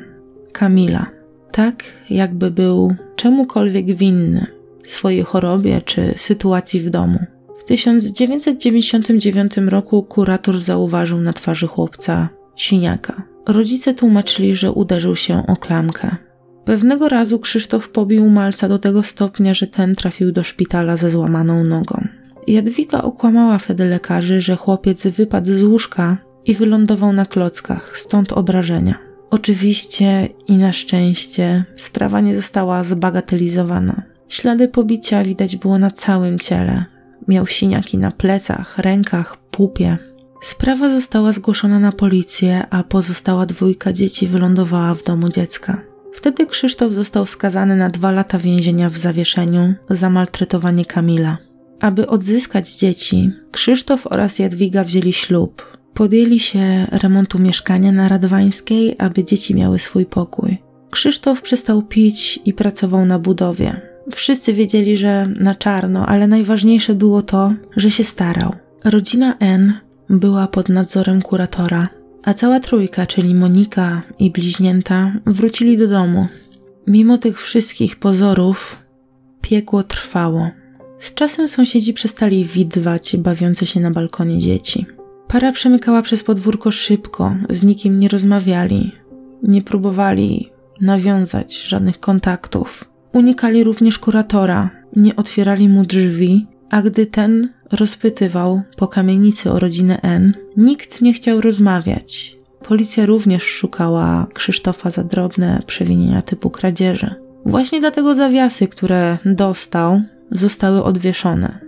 Kamila. 0.52 1.06
Tak, 1.52 1.84
jakby 2.10 2.50
był 2.50 2.94
czemukolwiek 3.16 3.86
winny 3.86 4.46
swojej 4.84 5.22
chorobie 5.22 5.82
czy 5.84 6.14
sytuacji 6.16 6.80
w 6.80 6.90
domu. 6.90 7.18
W 7.58 7.64
1999 7.64 9.56
roku 9.56 10.02
kurator 10.02 10.60
zauważył 10.60 11.20
na 11.20 11.32
twarzy 11.32 11.66
chłopca 11.66 12.28
siniaka. 12.56 13.22
Rodzice 13.46 13.94
tłumaczyli, 13.94 14.56
że 14.56 14.72
uderzył 14.72 15.16
się 15.16 15.46
o 15.46 15.56
klamkę. 15.56 16.16
Pewnego 16.64 17.08
razu 17.08 17.38
Krzysztof 17.38 17.88
pobił 17.88 18.30
malca 18.30 18.68
do 18.68 18.78
tego 18.78 19.02
stopnia, 19.02 19.54
że 19.54 19.66
ten 19.66 19.94
trafił 19.94 20.32
do 20.32 20.42
szpitala 20.42 20.96
ze 20.96 21.10
złamaną 21.10 21.64
nogą. 21.64 22.08
Jadwiga 22.46 23.02
okłamała 23.02 23.58
wtedy 23.58 23.84
lekarzy, 23.84 24.40
że 24.40 24.56
chłopiec 24.56 25.06
wypadł 25.06 25.54
z 25.54 25.62
łóżka 25.62 26.18
i 26.44 26.54
wylądował 26.54 27.12
na 27.12 27.26
klockach, 27.26 27.98
stąd 27.98 28.32
obrażenia. 28.32 28.98
Oczywiście 29.30 30.28
i 30.48 30.56
na 30.56 30.72
szczęście 30.72 31.64
sprawa 31.76 32.20
nie 32.20 32.34
została 32.34 32.84
zbagatelizowana. 32.84 34.02
Ślady 34.28 34.68
pobicia 34.68 35.24
widać 35.24 35.56
było 35.56 35.78
na 35.78 35.90
całym 35.90 36.38
ciele. 36.38 36.84
Miał 37.28 37.46
siniaki 37.46 37.98
na 37.98 38.10
plecach, 38.10 38.78
rękach, 38.78 39.36
pupie. 39.36 39.98
Sprawa 40.42 40.88
została 40.88 41.32
zgłoszona 41.32 41.78
na 41.78 41.92
policję, 41.92 42.66
a 42.70 42.82
pozostała 42.82 43.46
dwójka 43.46 43.92
dzieci 43.92 44.26
wylądowała 44.26 44.94
w 44.94 45.04
domu 45.04 45.28
dziecka. 45.28 45.93
Wtedy 46.14 46.46
Krzysztof 46.46 46.92
został 46.92 47.26
skazany 47.26 47.76
na 47.76 47.90
dwa 47.90 48.10
lata 48.10 48.38
więzienia 48.38 48.90
w 48.90 48.98
zawieszeniu 48.98 49.74
za 49.90 50.10
maltretowanie 50.10 50.84
Kamila. 50.84 51.38
Aby 51.80 52.06
odzyskać 52.06 52.74
dzieci, 52.76 53.30
Krzysztof 53.52 54.06
oraz 54.06 54.38
Jadwiga 54.38 54.84
wzięli 54.84 55.12
ślub. 55.12 55.78
Podjęli 55.94 56.38
się 56.38 56.86
remontu 56.90 57.38
mieszkania 57.38 57.92
na 57.92 58.08
Radwańskiej, 58.08 58.94
aby 58.98 59.24
dzieci 59.24 59.54
miały 59.54 59.78
swój 59.78 60.06
pokój. 60.06 60.58
Krzysztof 60.90 61.42
przestał 61.42 61.82
pić 61.82 62.40
i 62.44 62.52
pracował 62.52 63.06
na 63.06 63.18
budowie. 63.18 63.80
Wszyscy 64.12 64.52
wiedzieli, 64.52 64.96
że 64.96 65.26
na 65.26 65.54
czarno, 65.54 66.06
ale 66.06 66.26
najważniejsze 66.26 66.94
było 66.94 67.22
to, 67.22 67.54
że 67.76 67.90
się 67.90 68.04
starał. 68.04 68.52
Rodzina 68.84 69.36
N 69.40 69.72
była 70.10 70.46
pod 70.46 70.68
nadzorem 70.68 71.22
kuratora, 71.22 71.88
a 72.24 72.34
cała 72.34 72.60
trójka, 72.60 73.06
czyli 73.06 73.34
Monika 73.34 74.02
i 74.18 74.30
bliźnięta, 74.30 75.12
wrócili 75.26 75.78
do 75.78 75.86
domu. 75.86 76.26
Mimo 76.86 77.18
tych 77.18 77.42
wszystkich 77.42 77.96
pozorów, 77.96 78.82
piekło 79.40 79.82
trwało. 79.82 80.50
Z 80.98 81.14
czasem 81.14 81.48
sąsiedzi 81.48 81.92
przestali 81.92 82.44
widwać 82.44 83.16
bawiące 83.16 83.66
się 83.66 83.80
na 83.80 83.90
balkonie 83.90 84.38
dzieci. 84.38 84.86
Para 85.28 85.52
przemykała 85.52 86.02
przez 86.02 86.24
podwórko 86.24 86.70
szybko, 86.70 87.36
z 87.50 87.62
nikim 87.62 88.00
nie 88.00 88.08
rozmawiali, 88.08 88.92
nie 89.42 89.62
próbowali 89.62 90.50
nawiązać 90.80 91.62
żadnych 91.62 92.00
kontaktów. 92.00 92.84
Unikali 93.12 93.64
również 93.64 93.98
kuratora, 93.98 94.70
nie 94.96 95.16
otwierali 95.16 95.68
mu 95.68 95.84
drzwi, 95.84 96.46
a 96.70 96.82
gdy 96.82 97.06
ten 97.06 97.48
rozpytywał 97.72 98.62
po 98.76 98.88
kamienicy 98.88 99.50
o 99.50 99.58
rodzinę 99.58 100.00
N, 100.02 100.34
nikt 100.56 101.00
nie 101.00 101.12
chciał 101.12 101.40
rozmawiać. 101.40 102.36
Policja 102.62 103.06
również 103.06 103.42
szukała 103.42 104.26
Krzysztofa 104.34 104.90
za 104.90 105.04
drobne 105.04 105.62
przewinienia 105.66 106.22
typu 106.22 106.50
kradzieży. 106.50 107.14
Właśnie 107.46 107.80
dlatego 107.80 108.14
zawiasy, 108.14 108.68
które 108.68 109.18
dostał, 109.24 110.02
zostały 110.30 110.84
odwieszone. 110.84 111.58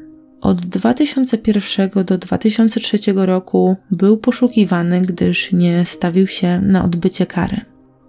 Od 0.41 0.61
2001 0.67 1.91
do 2.05 2.19
2003 2.19 2.99
roku 3.15 3.77
był 3.91 4.17
poszukiwany, 4.17 5.01
gdyż 5.01 5.53
nie 5.53 5.87
stawił 5.87 6.27
się 6.27 6.61
na 6.61 6.85
odbycie 6.85 7.27
kary. 7.27 7.61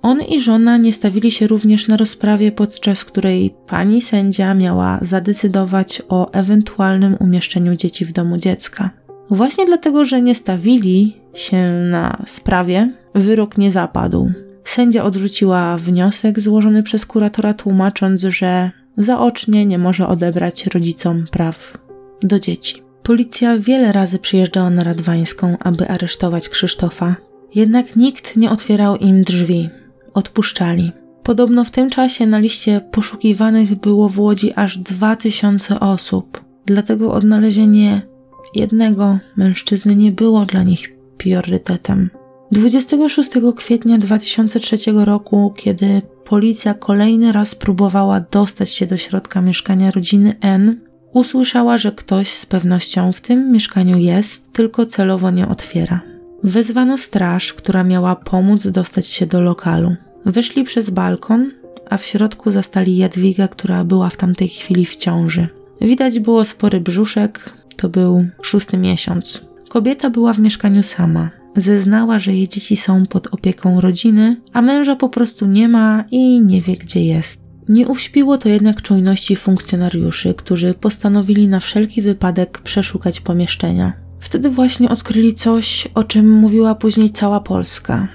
On 0.07 0.21
i 0.21 0.39
żona 0.39 0.77
nie 0.77 0.93
stawili 0.93 1.31
się 1.31 1.47
również 1.47 1.87
na 1.87 1.97
rozprawie, 1.97 2.51
podczas 2.51 3.05
której 3.05 3.55
pani 3.67 4.01
sędzia 4.01 4.53
miała 4.53 4.99
zadecydować 5.01 6.01
o 6.09 6.31
ewentualnym 6.31 7.17
umieszczeniu 7.19 7.75
dzieci 7.75 8.05
w 8.05 8.13
domu 8.13 8.37
dziecka. 8.37 8.89
Właśnie 9.29 9.65
dlatego, 9.65 10.05
że 10.05 10.21
nie 10.21 10.35
stawili 10.35 11.17
się 11.33 11.71
na 11.91 12.23
sprawie, 12.25 12.93
wyrok 13.15 13.57
nie 13.57 13.71
zapadł. 13.71 14.31
Sędzia 14.63 15.03
odrzuciła 15.03 15.77
wniosek 15.77 16.39
złożony 16.39 16.83
przez 16.83 17.05
kuratora, 17.05 17.53
tłumacząc, 17.53 18.21
że 18.21 18.71
zaocznie 18.97 19.65
nie 19.65 19.77
może 19.77 20.07
odebrać 20.07 20.65
rodzicom 20.65 21.25
praw 21.31 21.77
do 22.23 22.39
dzieci. 22.39 22.83
Policja 23.03 23.57
wiele 23.57 23.91
razy 23.91 24.19
przyjeżdżała 24.19 24.69
na 24.69 24.83
Radwańską, 24.83 25.57
aby 25.59 25.89
aresztować 25.89 26.49
Krzysztofa, 26.49 27.15
jednak 27.55 27.95
nikt 27.95 28.35
nie 28.35 28.51
otwierał 28.51 28.97
im 28.97 29.23
drzwi. 29.23 29.69
Odpuszczali. 30.17 30.91
Podobno 31.23 31.63
w 31.63 31.71
tym 31.71 31.89
czasie 31.89 32.27
na 32.27 32.39
liście 32.39 32.81
poszukiwanych 32.91 33.75
było 33.75 34.09
w 34.09 34.19
Łodzi 34.19 34.53
aż 34.55 34.77
2000 34.77 35.79
osób, 35.79 36.41
dlatego 36.65 37.13
odnalezienie 37.13 38.01
jednego 38.55 39.19
mężczyzny 39.35 39.95
nie 39.95 40.11
było 40.11 40.45
dla 40.45 40.63
nich 40.63 40.95
priorytetem. 41.17 42.09
26 42.51 43.29
kwietnia 43.55 43.97
2003 43.97 44.77
roku, 44.93 45.53
kiedy 45.55 46.01
policja 46.25 46.73
kolejny 46.73 47.31
raz 47.31 47.55
próbowała 47.55 48.19
dostać 48.19 48.69
się 48.69 48.85
do 48.85 48.97
środka 48.97 49.41
mieszkania 49.41 49.91
rodziny 49.91 50.35
N, 50.41 50.79
usłyszała, 51.13 51.77
że 51.77 51.91
ktoś 51.91 52.29
z 52.29 52.45
pewnością 52.45 53.11
w 53.11 53.21
tym 53.21 53.51
mieszkaniu 53.51 53.97
jest, 53.97 54.51
tylko 54.53 54.85
celowo 54.85 55.31
nie 55.31 55.47
otwiera. 55.47 56.01
Wezwano 56.43 56.97
straż, 56.97 57.53
która 57.53 57.83
miała 57.83 58.15
pomóc 58.15 58.67
dostać 58.67 59.07
się 59.07 59.25
do 59.25 59.41
lokalu. 59.41 59.95
Weszli 60.25 60.63
przez 60.63 60.89
balkon, 60.89 61.51
a 61.89 61.97
w 61.97 62.05
środku 62.05 62.51
zastali 62.51 62.97
Jadwigę, 62.97 63.47
która 63.47 63.83
była 63.83 64.09
w 64.09 64.17
tamtej 64.17 64.47
chwili 64.47 64.85
w 64.85 64.95
ciąży. 64.95 65.47
Widać 65.81 66.19
było 66.19 66.45
spory 66.45 66.81
brzuszek, 66.81 67.53
to 67.77 67.89
był 67.89 68.27
szósty 68.41 68.77
miesiąc. 68.77 69.45
Kobieta 69.69 70.09
była 70.09 70.33
w 70.33 70.39
mieszkaniu 70.39 70.83
sama. 70.83 71.29
Zeznała, 71.55 72.19
że 72.19 72.33
jej 72.33 72.47
dzieci 72.47 72.77
są 72.77 73.05
pod 73.05 73.27
opieką 73.27 73.81
rodziny, 73.81 74.41
a 74.53 74.61
męża 74.61 74.95
po 74.95 75.09
prostu 75.09 75.45
nie 75.45 75.67
ma 75.67 76.03
i 76.11 76.41
nie 76.41 76.61
wie, 76.61 76.77
gdzie 76.77 77.03
jest. 77.05 77.43
Nie 77.69 77.87
uśpiło 77.87 78.37
to 78.37 78.49
jednak 78.49 78.81
czujności 78.81 79.35
funkcjonariuszy, 79.35 80.33
którzy 80.33 80.73
postanowili 80.73 81.47
na 81.47 81.59
wszelki 81.59 82.01
wypadek 82.01 82.59
przeszukać 82.59 83.21
pomieszczenia. 83.21 83.93
Wtedy 84.19 84.49
właśnie 84.49 84.89
odkryli 84.89 85.33
coś, 85.33 85.87
o 85.93 86.03
czym 86.03 86.31
mówiła 86.31 86.75
później 86.75 87.09
cała 87.09 87.39
Polska. 87.39 88.07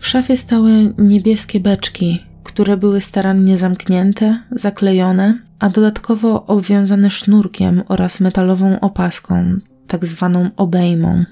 W 0.00 0.06
szafie 0.06 0.36
stały 0.36 0.94
niebieskie 0.98 1.60
beczki, 1.60 2.24
które 2.44 2.76
były 2.76 3.00
starannie 3.00 3.58
zamknięte, 3.58 4.42
zaklejone, 4.50 5.38
a 5.58 5.68
dodatkowo 5.68 6.46
obwiązane 6.46 7.10
sznurkiem 7.10 7.82
oraz 7.88 8.20
metalową 8.20 8.80
opaską, 8.80 9.58
tak 9.86 10.04
zwaną 10.04 10.50
obejmą. 10.56 11.24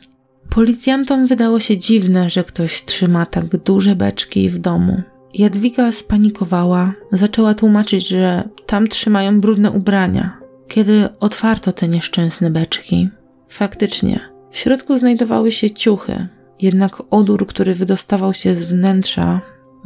Policjantom 0.51 1.27
wydało 1.27 1.61
się 1.61 1.79
dziwne, 1.79 2.31
że 2.31 2.45
ktoś 2.45 2.85
trzyma 2.85 3.27
tak 3.27 3.45
duże 3.57 3.97
beczki 3.97 4.49
w 4.49 4.59
domu. 4.59 5.03
Jadwiga 5.35 5.93
spanikowała, 5.93 6.93
zaczęła 7.13 7.55
tłumaczyć, 7.55 8.09
że 8.09 8.49
tam 8.67 8.87
trzymają 8.87 9.41
brudne 9.41 9.71
ubrania. 9.71 10.39
Kiedy 10.69 11.09
otwarto 11.21 11.73
te 11.73 11.89
nieszczęsne 11.89 12.51
beczki, 12.51 13.09
faktycznie 13.49 14.21
w 14.51 14.59
środku 14.59 14.97
znajdowały 14.97 15.53
się 15.53 15.71
ciuchy, 15.71 16.29
jednak 16.61 17.03
odór, 17.11 17.47
który 17.47 17.75
wydostawał 17.75 18.35
się 18.35 18.55
z 18.55 18.63
wnętrza, 18.63 19.41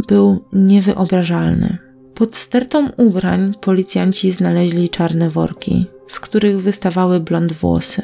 był 0.09 0.45
niewyobrażalny. 0.53 1.79
Pod 2.15 2.35
stertą 2.35 2.91
ubrań 2.97 3.55
policjanci 3.61 4.31
znaleźli 4.31 4.91
czarne 4.91 5.31
worki, 5.31 5.87
z 6.07 6.21
których 6.21 6.61
wystawały 6.61 7.21
blond 7.21 7.53
włosy. 7.53 8.03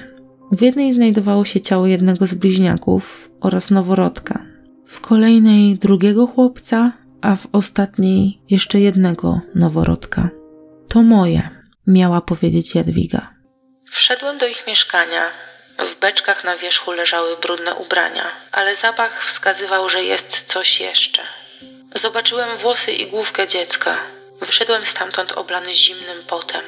W 0.52 0.62
jednej 0.62 0.92
znajdowało 0.92 1.44
się 1.44 1.60
ciało 1.60 1.86
jednego 1.86 2.26
z 2.26 2.34
bliźniaków 2.34 3.30
oraz 3.40 3.70
noworodka. 3.70 4.46
W 4.86 5.00
kolejnej 5.00 5.76
drugiego 5.76 6.26
chłopca, 6.26 6.92
a 7.20 7.36
w 7.36 7.46
ostatniej 7.52 8.42
jeszcze 8.50 8.80
jednego 8.80 9.40
noworodka. 9.54 10.30
To 10.88 11.02
moje, 11.02 11.50
miała 11.86 12.20
powiedzieć 12.20 12.74
Jadwiga. 12.74 13.34
Wszedłem 13.90 14.38
do 14.38 14.46
ich 14.46 14.64
mieszkania. 14.66 15.47
W 15.78 16.00
beczkach 16.00 16.44
na 16.44 16.56
wierzchu 16.56 16.92
leżały 16.92 17.36
brudne 17.42 17.74
ubrania, 17.74 18.24
ale 18.52 18.76
zapach 18.76 19.24
wskazywał, 19.24 19.88
że 19.88 20.04
jest 20.04 20.42
coś 20.46 20.80
jeszcze. 20.80 21.22
Zobaczyłem 21.94 22.58
włosy 22.58 22.92
i 22.92 23.10
główkę 23.10 23.48
dziecka. 23.48 23.96
Wyszedłem 24.46 24.86
stamtąd 24.86 25.32
oblany 25.32 25.74
zimnym 25.74 26.18
potem. 26.28 26.60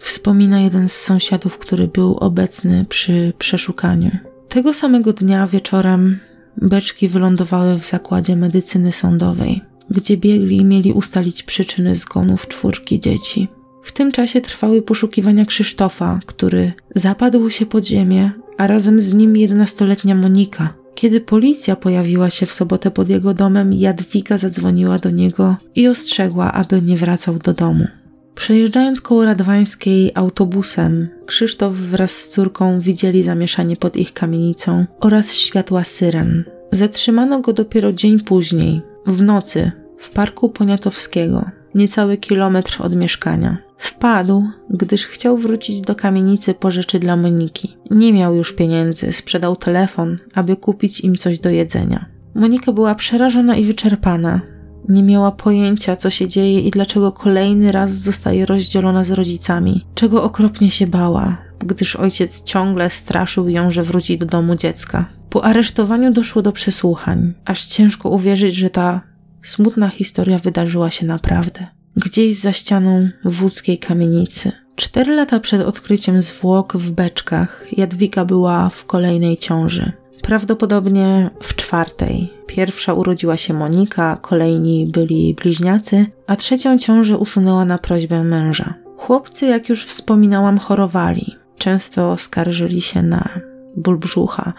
Wspomina 0.00 0.60
jeden 0.60 0.88
z 0.88 1.00
sąsiadów, 1.00 1.58
który 1.58 1.88
był 1.88 2.18
obecny 2.20 2.84
przy 2.88 3.32
przeszukaniu. 3.38 4.10
Tego 4.48 4.74
samego 4.74 5.12
dnia 5.12 5.46
wieczorem 5.46 6.20
beczki 6.56 7.08
wylądowały 7.08 7.74
w 7.74 7.86
zakładzie 7.86 8.36
medycyny 8.36 8.92
sądowej, 8.92 9.62
gdzie 9.90 10.16
biegli 10.16 10.64
mieli 10.64 10.92
ustalić 10.92 11.42
przyczyny 11.42 11.96
zgonów 11.96 12.48
czwórki 12.48 13.00
dzieci. 13.00 13.48
W 13.82 13.92
tym 13.92 14.12
czasie 14.12 14.40
trwały 14.40 14.82
poszukiwania 14.82 15.44
Krzysztofa, 15.44 16.20
który 16.26 16.72
zapadł 16.94 17.50
się 17.50 17.66
pod 17.66 17.84
ziemię, 17.84 18.30
a 18.56 18.66
razem 18.66 19.00
z 19.00 19.12
nim 19.12 19.32
11-letnia 19.32 20.14
Monika. 20.14 20.74
Kiedy 20.94 21.20
policja 21.20 21.76
pojawiła 21.76 22.30
się 22.30 22.46
w 22.46 22.52
sobotę 22.52 22.90
pod 22.90 23.08
jego 23.08 23.34
domem, 23.34 23.72
Jadwiga 23.72 24.38
zadzwoniła 24.38 24.98
do 24.98 25.10
niego 25.10 25.56
i 25.74 25.88
ostrzegła, 25.88 26.52
aby 26.52 26.82
nie 26.82 26.96
wracał 26.96 27.38
do 27.38 27.52
domu. 27.52 27.86
Przejeżdżając 28.34 29.00
koło 29.00 29.24
Radwańskiej 29.24 30.12
autobusem, 30.14 31.08
Krzysztof 31.26 31.74
wraz 31.74 32.12
z 32.12 32.28
córką 32.28 32.80
widzieli 32.80 33.22
zamieszanie 33.22 33.76
pod 33.76 33.96
ich 33.96 34.12
kamienicą 34.12 34.86
oraz 35.00 35.34
światła 35.34 35.84
syren. 35.84 36.44
Zatrzymano 36.72 37.40
go 37.40 37.52
dopiero 37.52 37.92
dzień 37.92 38.20
później, 38.20 38.82
w 39.06 39.22
nocy, 39.22 39.72
w 39.98 40.10
parku 40.10 40.48
Poniatowskiego, 40.48 41.50
niecały 41.76 42.16
kilometr 42.16 42.82
od 42.82 42.96
mieszkania. 42.96 43.58
Wpadł, 43.78 44.44
gdyż 44.70 45.06
chciał 45.06 45.38
wrócić 45.38 45.80
do 45.80 45.94
kamienicy 45.94 46.54
po 46.54 46.70
rzeczy 46.70 46.98
dla 46.98 47.16
Moniki. 47.16 47.76
Nie 47.90 48.12
miał 48.12 48.34
już 48.34 48.52
pieniędzy, 48.52 49.12
sprzedał 49.12 49.56
telefon, 49.56 50.18
aby 50.34 50.56
kupić 50.56 51.00
im 51.00 51.16
coś 51.16 51.38
do 51.38 51.50
jedzenia. 51.50 52.06
Monika 52.34 52.72
była 52.72 52.94
przerażona 52.94 53.56
i 53.56 53.64
wyczerpana. 53.64 54.40
Nie 54.88 55.02
miała 55.02 55.32
pojęcia, 55.32 55.96
co 55.96 56.10
się 56.10 56.28
dzieje 56.28 56.60
i 56.60 56.70
dlaczego 56.70 57.12
kolejny 57.12 57.72
raz 57.72 57.92
zostaje 57.92 58.46
rozdzielona 58.46 59.04
z 59.04 59.10
rodzicami, 59.10 59.86
czego 59.94 60.22
okropnie 60.22 60.70
się 60.70 60.86
bała, 60.86 61.38
gdyż 61.58 61.96
ojciec 61.96 62.42
ciągle 62.42 62.90
straszył 62.90 63.48
ją, 63.48 63.70
że 63.70 63.82
wróci 63.82 64.18
do 64.18 64.26
domu 64.26 64.56
dziecka. 64.56 65.06
Po 65.30 65.44
aresztowaniu 65.44 66.12
doszło 66.12 66.42
do 66.42 66.52
przesłuchań, 66.52 67.34
aż 67.44 67.66
ciężko 67.66 68.08
uwierzyć, 68.08 68.54
że 68.54 68.70
ta 68.70 69.00
smutna 69.48 69.88
historia 69.88 70.38
wydarzyła 70.38 70.90
się 70.90 71.06
naprawdę. 71.06 71.66
Gdzieś 71.96 72.36
za 72.36 72.52
ścianą 72.52 73.08
wódzkiej 73.24 73.78
kamienicy. 73.78 74.52
Cztery 74.76 75.14
lata 75.14 75.40
przed 75.40 75.62
odkryciem 75.62 76.22
zwłok 76.22 76.76
w 76.76 76.90
beczkach 76.90 77.66
Jadwiga 77.72 78.24
była 78.24 78.68
w 78.68 78.84
kolejnej 78.84 79.36
ciąży. 79.36 79.92
Prawdopodobnie 80.22 81.30
w 81.42 81.56
czwartej. 81.56 82.32
Pierwsza 82.46 82.94
urodziła 82.94 83.36
się 83.36 83.54
Monika, 83.54 84.16
kolejni 84.22 84.86
byli 84.86 85.34
bliźniacy, 85.34 86.06
a 86.26 86.36
trzecią 86.36 86.78
ciążę 86.78 87.18
usunęła 87.18 87.64
na 87.64 87.78
prośbę 87.78 88.24
męża. 88.24 88.74
Chłopcy, 88.96 89.46
jak 89.46 89.68
już 89.68 89.84
wspominałam, 89.84 90.58
chorowali. 90.58 91.36
Często 91.58 92.16
skarżyli 92.16 92.80
się 92.80 93.02
na 93.02 93.28
ból 93.76 93.98
brzucha. 93.98 94.52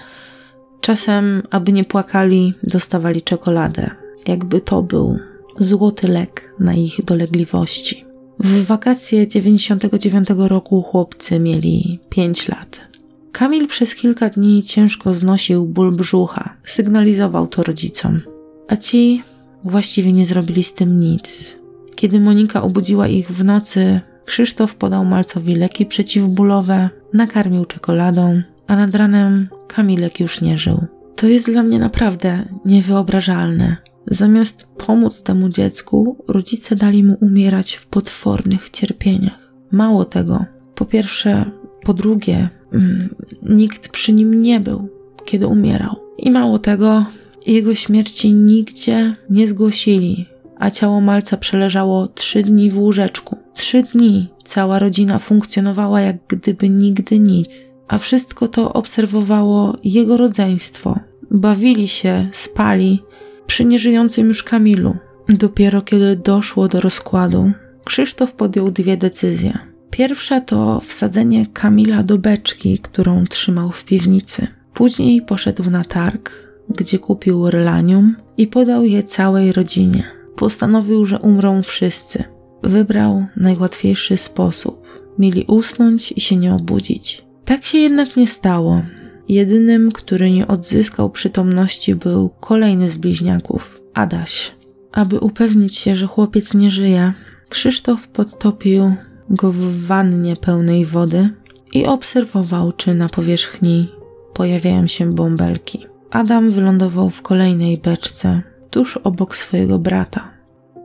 Czasem, 0.81 1.43
aby 1.51 1.71
nie 1.71 1.83
płakali, 1.83 2.53
dostawali 2.63 3.21
czekoladę. 3.21 4.06
Jakby 4.27 4.61
to 4.61 4.83
był 4.83 5.19
złoty 5.59 6.07
lek 6.07 6.53
na 6.59 6.73
ich 6.73 7.03
dolegliwości. 7.05 8.05
W 8.39 8.65
wakacje 8.65 9.27
99 9.27 10.27
roku 10.37 10.81
chłopcy 10.81 11.39
mieli 11.39 11.99
5 12.09 12.47
lat. 12.47 12.87
Kamil 13.31 13.67
przez 13.67 13.95
kilka 13.95 14.29
dni 14.29 14.63
ciężko 14.63 15.13
znosił 15.13 15.65
ból 15.65 15.95
brzucha, 15.95 16.53
sygnalizował 16.63 17.47
to 17.47 17.63
rodzicom, 17.63 18.21
a 18.67 18.75
ci 18.77 19.23
właściwie 19.63 20.13
nie 20.13 20.25
zrobili 20.25 20.63
z 20.63 20.73
tym 20.73 20.99
nic. 20.99 21.57
Kiedy 21.95 22.19
Monika 22.19 22.61
obudziła 22.61 23.07
ich 23.07 23.31
w 23.31 23.43
nocy, 23.43 24.01
Krzysztof 24.25 24.75
podał 24.75 25.05
Malcowi 25.05 25.55
leki 25.55 25.85
przeciwbólowe, 25.85 26.89
nakarmił 27.13 27.65
czekoladą, 27.65 28.41
a 28.67 28.75
nad 28.75 28.95
ranem 28.95 29.49
Kamilek 29.67 30.19
już 30.19 30.41
nie 30.41 30.57
żył. 30.57 30.85
To 31.15 31.27
jest 31.27 31.51
dla 31.51 31.63
mnie 31.63 31.79
naprawdę 31.79 32.45
niewyobrażalne. 32.65 33.77
Zamiast 34.07 34.67
pomóc 34.77 35.23
temu 35.23 35.49
dziecku, 35.49 36.17
rodzice 36.27 36.75
dali 36.75 37.03
mu 37.03 37.17
umierać 37.21 37.73
w 37.73 37.87
potwornych 37.87 38.69
cierpieniach. 38.69 39.53
Mało 39.71 40.05
tego, 40.05 40.45
po 40.75 40.85
pierwsze, 40.85 41.51
po 41.83 41.93
drugie, 41.93 42.49
mm, 42.73 43.15
nikt 43.43 43.89
przy 43.89 44.13
nim 44.13 44.41
nie 44.41 44.59
był, 44.59 44.89
kiedy 45.25 45.47
umierał. 45.47 45.95
I 46.17 46.31
mało 46.31 46.59
tego, 46.59 47.05
jego 47.47 47.75
śmierci 47.75 48.33
nigdzie 48.33 49.15
nie 49.29 49.47
zgłosili, 49.47 50.25
a 50.59 50.71
ciało 50.71 51.01
Malca 51.01 51.37
przeleżało 51.37 52.07
trzy 52.07 52.43
dni 52.43 52.71
w 52.71 52.79
łóżeczku. 52.79 53.37
Trzy 53.53 53.83
dni 53.83 54.27
cała 54.43 54.79
rodzina 54.79 55.19
funkcjonowała 55.19 56.01
jak 56.01 56.17
gdyby 56.27 56.69
nigdy 56.69 57.19
nic, 57.19 57.65
a 57.87 57.97
wszystko 57.97 58.47
to 58.47 58.73
obserwowało 58.73 59.75
jego 59.83 60.17
rodzeństwo. 60.17 60.99
Bawili 61.31 61.87
się, 61.87 62.27
spali, 62.31 63.01
przy 63.47 63.65
nieżyjącym 63.65 64.27
już 64.27 64.43
Kamilu. 64.43 64.97
Dopiero 65.29 65.81
kiedy 65.81 66.15
doszło 66.15 66.67
do 66.67 66.81
rozkładu, 66.81 67.51
Krzysztof 67.83 68.33
podjął 68.33 68.71
dwie 68.71 68.97
decyzje. 68.97 69.57
Pierwsza 69.91 70.41
to 70.41 70.79
wsadzenie 70.79 71.45
Kamila 71.45 72.03
do 72.03 72.17
beczki, 72.17 72.79
którą 72.79 73.25
trzymał 73.25 73.71
w 73.71 73.85
piwnicy. 73.85 74.47
Później 74.73 75.21
poszedł 75.21 75.69
na 75.69 75.83
targ, 75.83 76.31
gdzie 76.69 76.99
kupił 76.99 77.49
rylanium 77.49 78.15
i 78.37 78.47
podał 78.47 78.83
je 78.83 79.03
całej 79.03 79.51
rodzinie. 79.51 80.03
Postanowił, 80.35 81.05
że 81.05 81.19
umrą 81.19 81.63
wszyscy. 81.63 82.23
Wybrał 82.63 83.25
najłatwiejszy 83.35 84.17
sposób. 84.17 84.87
Mieli 85.19 85.45
usnąć 85.47 86.11
i 86.11 86.21
się 86.21 86.35
nie 86.35 86.53
obudzić. 86.53 87.25
Tak 87.45 87.65
się 87.65 87.77
jednak 87.77 88.15
nie 88.15 88.27
stało. 88.27 88.81
Jedynym, 89.29 89.91
który 89.91 90.31
nie 90.31 90.47
odzyskał 90.47 91.09
przytomności, 91.09 91.95
był 91.95 92.29
kolejny 92.29 92.89
z 92.89 92.97
bliźniaków 92.97 93.81
Adaś. 93.93 94.55
Aby 94.91 95.19
upewnić 95.19 95.75
się, 95.75 95.95
że 95.95 96.07
chłopiec 96.07 96.53
nie 96.53 96.71
żyje, 96.71 97.13
Krzysztof 97.49 98.07
podtopił 98.07 98.95
go 99.29 99.51
w 99.51 99.85
wannie 99.85 100.35
pełnej 100.35 100.85
wody 100.85 101.29
i 101.73 101.85
obserwował, 101.85 102.71
czy 102.71 102.95
na 102.95 103.09
powierzchni 103.09 103.91
pojawiają 104.33 104.87
się 104.87 105.13
bąbelki. 105.13 105.85
Adam 106.11 106.51
wylądował 106.51 107.09
w 107.09 107.21
kolejnej 107.21 107.77
beczce, 107.77 108.41
tuż 108.69 108.97
obok 108.97 109.35
swojego 109.35 109.79
brata. 109.79 110.31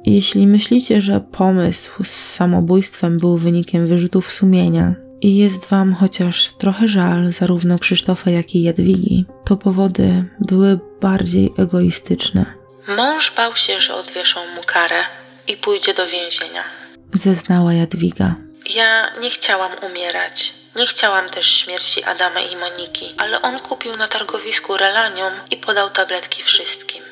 Jeśli 0.07 0.47
myślicie, 0.47 1.01
że 1.01 1.21
pomysł 1.21 2.05
z 2.05 2.11
samobójstwem 2.11 3.19
był 3.19 3.37
wynikiem 3.37 3.87
wyrzutów 3.87 4.33
sumienia 4.33 4.95
i 5.23 5.37
jest 5.37 5.67
wam 5.67 5.95
chociaż 5.95 6.53
trochę 6.53 6.89
żal 6.89 7.33
zarówno 7.33 7.79
Krzysztofa, 7.79 8.31
jak 8.31 8.55
i 8.55 8.63
Jadwigi, 8.63 9.25
to 9.45 9.57
powody 9.57 10.25
były 10.41 10.79
bardziej 11.01 11.53
egoistyczne. 11.59 12.55
Mąż 12.89 13.33
bał 13.37 13.57
się, 13.57 13.81
że 13.81 13.95
odwieszą 13.95 14.41
mu 14.57 14.63
karę 14.67 15.05
i 15.49 15.57
pójdzie 15.57 15.95
do 15.95 16.07
więzienia. 16.07 16.65
Zeznała 17.13 17.73
Jadwiga. 17.73 18.35
Ja 18.75 19.13
nie 19.23 19.31
chciałam 19.31 19.73
umierać. 19.91 20.55
Nie 20.77 20.87
chciałam 20.87 21.31
też 21.31 21.47
śmierci 21.47 22.05
Adama 22.05 22.41
i 22.41 22.57
Moniki, 22.57 23.15
ale 23.19 23.43
on 23.43 23.61
kupił 23.61 23.97
na 23.97 24.09
targowisku 24.09 24.77
relanium 24.77 25.33
i 25.51 25.57
podał 25.57 25.91
tabletki 25.91 26.43
wszystkim. 26.43 27.03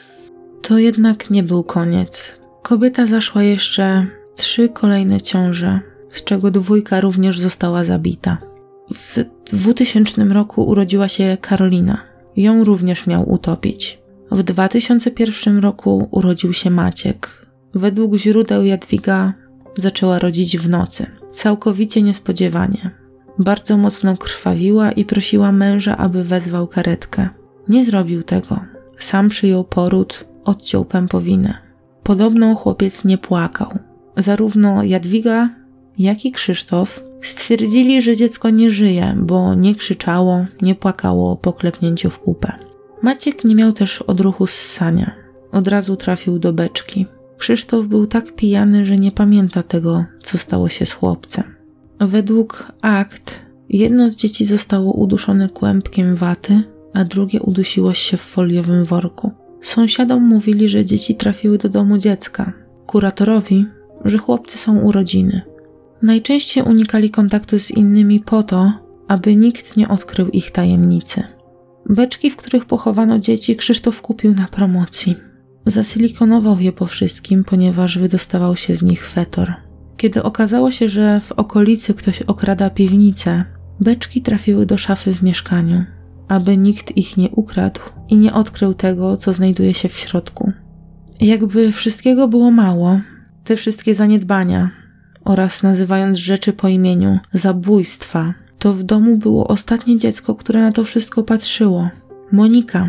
To 0.62 0.78
jednak 0.78 1.30
nie 1.30 1.42
był 1.42 1.64
koniec. 1.64 2.36
Kobieta 2.62 3.06
zaszła 3.06 3.42
jeszcze 3.42 4.06
trzy 4.36 4.68
kolejne 4.68 5.20
ciąże, 5.20 5.80
z 6.10 6.24
czego 6.24 6.50
dwójka 6.50 7.00
również 7.00 7.38
została 7.38 7.84
zabita. 7.84 8.38
W 8.94 9.24
2000 9.52 10.24
roku 10.24 10.62
urodziła 10.62 11.08
się 11.08 11.36
Karolina. 11.40 12.02
Ją 12.36 12.64
również 12.64 13.06
miał 13.06 13.32
utopić. 13.32 13.98
W 14.30 14.42
2001 14.42 15.58
roku 15.58 16.08
urodził 16.10 16.52
się 16.52 16.70
Maciek. 16.70 17.46
Według 17.74 18.16
źródeł 18.16 18.64
Jadwiga 18.64 19.32
zaczęła 19.76 20.18
rodzić 20.18 20.58
w 20.58 20.68
nocy. 20.68 21.06
Całkowicie 21.32 22.02
niespodziewanie. 22.02 22.90
Bardzo 23.38 23.76
mocno 23.76 24.16
krwawiła 24.16 24.92
i 24.92 25.04
prosiła 25.04 25.52
męża, 25.52 25.96
aby 25.96 26.24
wezwał 26.24 26.66
karetkę. 26.66 27.28
Nie 27.68 27.84
zrobił 27.84 28.22
tego. 28.22 28.60
Sam 28.98 29.28
przyjął 29.28 29.64
poród, 29.64 30.24
odciął 30.44 30.84
pępowinę. 30.84 31.58
Podobno 32.02 32.54
chłopiec 32.54 33.04
nie 33.04 33.18
płakał. 33.18 33.68
Zarówno 34.16 34.84
Jadwiga, 34.84 35.50
jak 36.00 36.24
i 36.24 36.32
Krzysztof 36.32 37.02
stwierdzili, 37.22 38.02
że 38.02 38.16
dziecko 38.16 38.50
nie 38.50 38.70
żyje, 38.70 39.14
bo 39.18 39.54
nie 39.54 39.74
krzyczało, 39.74 40.46
nie 40.62 40.74
płakało 40.74 41.36
po 41.36 41.52
klepnięciu 41.52 42.10
w 42.10 42.20
pupę. 42.20 42.52
Maciek 43.02 43.44
nie 43.44 43.54
miał 43.54 43.72
też 43.72 44.02
odruchu 44.02 44.46
ssania. 44.46 45.14
Od 45.52 45.68
razu 45.68 45.96
trafił 45.96 46.38
do 46.38 46.52
beczki. 46.52 47.06
Krzysztof 47.38 47.86
był 47.86 48.06
tak 48.06 48.34
pijany, 48.34 48.84
że 48.84 48.96
nie 48.96 49.12
pamięta 49.12 49.62
tego, 49.62 50.04
co 50.22 50.38
stało 50.38 50.68
się 50.68 50.86
z 50.86 50.92
chłopcem. 50.92 51.44
Według 52.00 52.72
akt, 52.82 53.40
jedno 53.68 54.10
z 54.10 54.16
dzieci 54.16 54.44
zostało 54.44 54.92
uduszone 54.92 55.48
kłębkiem 55.48 56.16
waty, 56.16 56.62
a 56.94 57.04
drugie 57.04 57.40
udusiło 57.40 57.94
się 57.94 58.16
w 58.16 58.20
foliowym 58.20 58.84
worku. 58.84 59.30
Sąsiadom 59.60 60.22
mówili, 60.22 60.68
że 60.68 60.84
dzieci 60.84 61.14
trafiły 61.14 61.58
do 61.58 61.68
domu 61.68 61.98
dziecka. 61.98 62.52
Kuratorowi, 62.86 63.66
że 64.04 64.18
chłopcy 64.18 64.58
są 64.58 64.78
urodziny. 64.78 65.49
Najczęściej 66.02 66.64
unikali 66.64 67.10
kontaktu 67.10 67.58
z 67.58 67.70
innymi 67.70 68.20
po 68.20 68.42
to, 68.42 68.72
aby 69.08 69.36
nikt 69.36 69.76
nie 69.76 69.88
odkrył 69.88 70.28
ich 70.28 70.50
tajemnicy. 70.50 71.22
Beczki, 71.88 72.30
w 72.30 72.36
których 72.36 72.64
pochowano 72.64 73.18
dzieci, 73.18 73.56
Krzysztof 73.56 74.02
kupił 74.02 74.34
na 74.34 74.48
promocji. 74.48 75.16
Zasilikonował 75.66 76.60
je 76.60 76.72
po 76.72 76.86
wszystkim, 76.86 77.44
ponieważ 77.44 77.98
wydostawał 77.98 78.56
się 78.56 78.74
z 78.74 78.82
nich 78.82 79.06
fetor. 79.06 79.52
Kiedy 79.96 80.22
okazało 80.22 80.70
się, 80.70 80.88
że 80.88 81.20
w 81.20 81.32
okolicy 81.32 81.94
ktoś 81.94 82.22
okrada 82.22 82.70
piwnicę, 82.70 83.44
beczki 83.80 84.22
trafiły 84.22 84.66
do 84.66 84.78
szafy 84.78 85.14
w 85.14 85.22
mieszkaniu, 85.22 85.84
aby 86.28 86.56
nikt 86.56 86.96
ich 86.96 87.16
nie 87.16 87.30
ukradł 87.30 87.80
i 88.08 88.16
nie 88.16 88.32
odkrył 88.32 88.74
tego, 88.74 89.16
co 89.16 89.32
znajduje 89.32 89.74
się 89.74 89.88
w 89.88 89.94
środku. 89.94 90.52
Jakby 91.20 91.72
wszystkiego 91.72 92.28
było 92.28 92.50
mało, 92.50 93.00
te 93.44 93.56
wszystkie 93.56 93.94
zaniedbania 93.94 94.79
oraz 95.24 95.62
nazywając 95.62 96.18
rzeczy 96.18 96.52
po 96.52 96.68
imieniu 96.68 97.18
zabójstwa, 97.32 98.34
to 98.58 98.72
w 98.72 98.82
domu 98.82 99.16
było 99.16 99.48
ostatnie 99.48 99.98
dziecko, 99.98 100.34
które 100.34 100.62
na 100.62 100.72
to 100.72 100.84
wszystko 100.84 101.22
patrzyło. 101.22 101.88
Monika. 102.32 102.88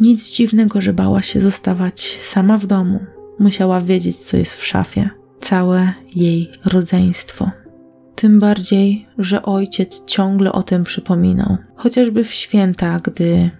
Nic 0.00 0.30
dziwnego, 0.30 0.80
że 0.80 0.92
bała 0.92 1.22
się 1.22 1.40
zostawać 1.40 2.18
sama 2.22 2.58
w 2.58 2.66
domu. 2.66 3.00
Musiała 3.38 3.80
wiedzieć, 3.80 4.16
co 4.16 4.36
jest 4.36 4.54
w 4.54 4.66
szafie. 4.66 5.10
Całe 5.40 5.92
jej 6.14 6.52
rodzeństwo. 6.64 7.50
Tym 8.14 8.40
bardziej, 8.40 9.06
że 9.18 9.42
ojciec 9.42 10.04
ciągle 10.04 10.52
o 10.52 10.62
tym 10.62 10.84
przypominał, 10.84 11.56
chociażby 11.76 12.24
w 12.24 12.32
święta, 12.32 13.00
gdy 13.00 13.50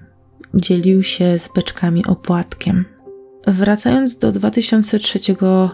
dzielił 0.55 1.03
się 1.03 1.39
z 1.39 1.49
beczkami 1.55 2.07
opłatkiem. 2.07 2.85
Wracając 3.47 4.19
do 4.19 4.33
2003 4.33 5.19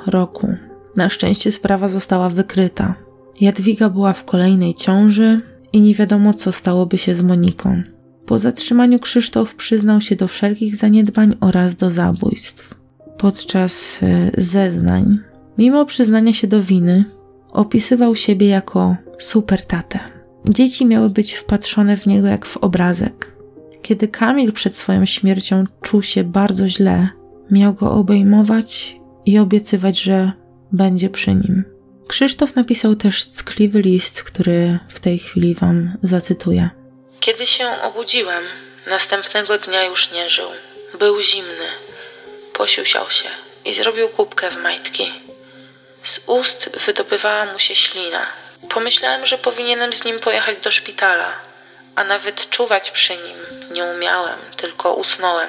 roku, 0.07 0.55
na 0.97 1.09
szczęście 1.09 1.53
sprawa 1.53 1.89
została 1.89 2.29
wykryta. 2.29 2.95
Jadwiga 3.41 3.91
była 3.91 4.13
w 4.13 4.25
kolejnej 4.25 4.75
ciąży 4.75 5.41
i 5.73 5.81
nie 5.81 5.95
wiadomo, 5.95 6.35
co 6.35 6.53
stałoby 6.53 6.99
się 6.99 7.15
z 7.15 7.23
Moniką. 7.23 7.83
Po 8.27 8.39
zatrzymaniu 8.39 8.99
Krzysztof 8.99 9.55
przyznał 9.55 10.01
się 10.01 10.17
do 10.17 10.29
wszelkich 10.29 10.77
zaniedbań 10.77 11.31
oraz 11.41 11.75
do 11.75 11.91
zabójstw. 11.91 12.75
Podczas 13.19 14.01
e, 14.03 14.31
zeznań, 14.39 15.19
mimo 15.59 15.87
przyznania 15.87 16.33
się 16.33 16.47
do 16.47 16.63
winy, 16.63 17.05
opisywał 17.51 18.15
siebie 18.15 18.49
jako 18.49 18.97
super 19.19 19.65
tatę. 19.65 19.99
Dzieci 20.49 20.87
miały 20.87 21.11
być 21.11 21.35
wpatrzone 21.35 21.97
w 21.97 22.07
niego 22.07 22.27
jak 22.27 22.47
w 22.47 22.57
obrazek. 22.57 23.37
Kiedy 23.83 24.09
Kamil 24.09 24.53
przed 24.53 24.75
swoją 24.75 25.05
śmiercią 25.05 25.65
czuł 25.83 26.03
się 26.03 26.25
bardzo 26.25 26.69
źle, 26.69 27.09
miał 27.51 27.75
go 27.75 27.93
obejmować 27.93 29.01
i 29.27 29.39
obiecywać, 29.39 30.03
że 30.03 30.33
będzie 30.73 31.11
przy 31.11 31.31
nim. 31.35 31.65
Krzysztof 32.09 32.55
napisał 32.55 32.95
też 32.95 33.25
ckliwy 33.25 33.81
list, 33.81 34.23
który 34.23 34.79
w 34.89 35.01
tej 35.01 35.19
chwili 35.19 35.55
wam 35.55 35.97
zacytuję. 36.03 36.71
Kiedy 37.21 37.47
się 37.47 37.69
obudziłem, 37.83 38.45
następnego 38.87 39.59
dnia 39.59 39.85
już 39.85 40.13
nie 40.13 40.31
żył. 40.31 40.49
Był 40.99 41.21
zimny. 41.21 41.67
Posiusiał 42.53 43.11
się 43.11 43.29
i 43.65 43.75
zrobił 43.75 44.09
kubkę 44.09 44.51
w 44.51 44.57
majtki. 44.57 45.13
Z 46.03 46.21
ust 46.27 46.71
wydobywała 46.87 47.53
mu 47.53 47.59
się 47.59 47.75
ślina. 47.75 48.27
Pomyślałem, 48.69 49.27
że 49.27 49.39
powinienem 49.39 49.93
z 49.93 50.05
nim 50.05 50.19
pojechać 50.19 50.59
do 50.59 50.71
szpitala, 50.71 51.33
a 51.95 52.05
nawet 52.05 52.51
czuwać 52.51 52.91
przy 52.91 53.13
nim 53.13 53.37
nie 53.75 53.85
umiałem, 53.85 54.39
tylko 54.57 54.95
usnąłem. 54.95 55.49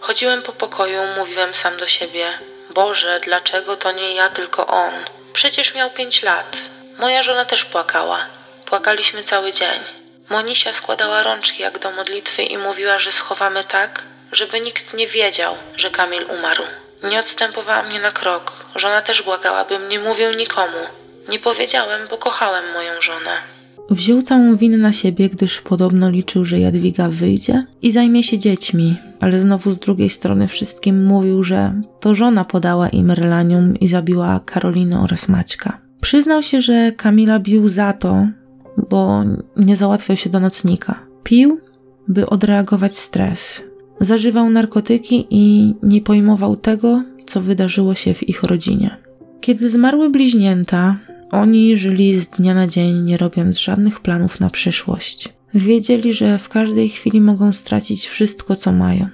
Chodziłem 0.00 0.42
po 0.42 0.52
pokoju, 0.52 1.00
mówiłem 1.18 1.54
sam 1.54 1.76
do 1.76 1.86
siebie: 1.86 2.26
Boże, 2.74 3.20
dlaczego 3.20 3.76
to 3.76 3.92
nie 3.92 4.14
ja, 4.14 4.28
tylko 4.28 4.66
on? 4.66 4.94
Przecież 5.32 5.74
miał 5.74 5.90
pięć 5.90 6.22
lat. 6.22 6.56
Moja 6.98 7.22
żona 7.22 7.44
też 7.44 7.64
płakała. 7.64 8.26
Płakaliśmy 8.66 9.22
cały 9.22 9.52
dzień. 9.52 9.80
Monisia 10.30 10.72
składała 10.72 11.22
rączki 11.22 11.62
jak 11.62 11.78
do 11.78 11.90
modlitwy 11.90 12.42
i 12.42 12.58
mówiła, 12.58 12.98
że 12.98 13.12
schowamy 13.12 13.64
tak, 13.64 14.02
żeby 14.32 14.60
nikt 14.60 14.94
nie 14.94 15.06
wiedział, 15.06 15.56
że 15.76 15.90
Kamil 15.90 16.26
umarł. 16.30 16.64
Nie 17.02 17.20
odstępowała 17.20 17.82
mnie 17.82 18.00
na 18.00 18.12
krok. 18.12 18.52
Żona 18.74 19.02
też 19.02 19.22
błagała, 19.22 19.64
bym 19.64 19.88
nie 19.88 19.98
mówił 19.98 20.32
nikomu. 20.32 20.86
Nie 21.28 21.38
powiedziałem, 21.38 22.08
bo 22.08 22.18
kochałem 22.18 22.72
moją 22.72 23.00
żonę. 23.00 23.53
Wziął 23.90 24.22
całą 24.22 24.56
winę 24.56 24.76
na 24.78 24.92
siebie, 24.92 25.28
gdyż 25.28 25.60
podobno 25.60 26.10
liczył, 26.10 26.44
że 26.44 26.60
Jadwiga 26.60 27.08
wyjdzie 27.08 27.66
i 27.82 27.92
zajmie 27.92 28.22
się 28.22 28.38
dziećmi, 28.38 28.96
ale 29.20 29.40
znowu 29.40 29.70
z 29.70 29.78
drugiej 29.78 30.08
strony 30.08 30.48
wszystkim 30.48 31.06
mówił, 31.06 31.42
że 31.42 31.82
to 32.00 32.14
żona 32.14 32.44
podała 32.44 32.88
im 32.88 33.10
relanium 33.10 33.76
i 33.76 33.88
zabiła 33.88 34.40
Karolinę 34.44 35.00
oraz 35.00 35.28
Maćka. 35.28 35.80
Przyznał 36.00 36.42
się, 36.42 36.60
że 36.60 36.92
Kamila 36.92 37.38
bił 37.38 37.68
za 37.68 37.92
to, 37.92 38.26
bo 38.90 39.24
nie 39.56 39.76
załatwiał 39.76 40.16
się 40.16 40.30
do 40.30 40.40
nocnika. 40.40 41.00
Pił, 41.22 41.60
by 42.08 42.26
odreagować 42.26 42.96
stres. 42.96 43.62
Zażywał 44.00 44.50
narkotyki 44.50 45.26
i 45.30 45.74
nie 45.82 46.00
pojmował 46.00 46.56
tego, 46.56 47.02
co 47.26 47.40
wydarzyło 47.40 47.94
się 47.94 48.14
w 48.14 48.28
ich 48.28 48.42
rodzinie. 48.42 48.96
Kiedy 49.40 49.68
zmarły 49.68 50.10
bliźnięta, 50.10 50.98
oni 51.34 51.76
żyli 51.76 52.20
z 52.20 52.28
dnia 52.28 52.54
na 52.54 52.66
dzień, 52.66 53.02
nie 53.02 53.16
robiąc 53.16 53.58
żadnych 53.58 54.00
planów 54.00 54.40
na 54.40 54.50
przyszłość. 54.50 55.28
Wiedzieli, 55.54 56.12
że 56.12 56.38
w 56.38 56.48
każdej 56.48 56.88
chwili 56.88 57.20
mogą 57.20 57.52
stracić 57.52 58.06
wszystko, 58.06 58.56
co 58.56 58.72
mają. 58.72 59.08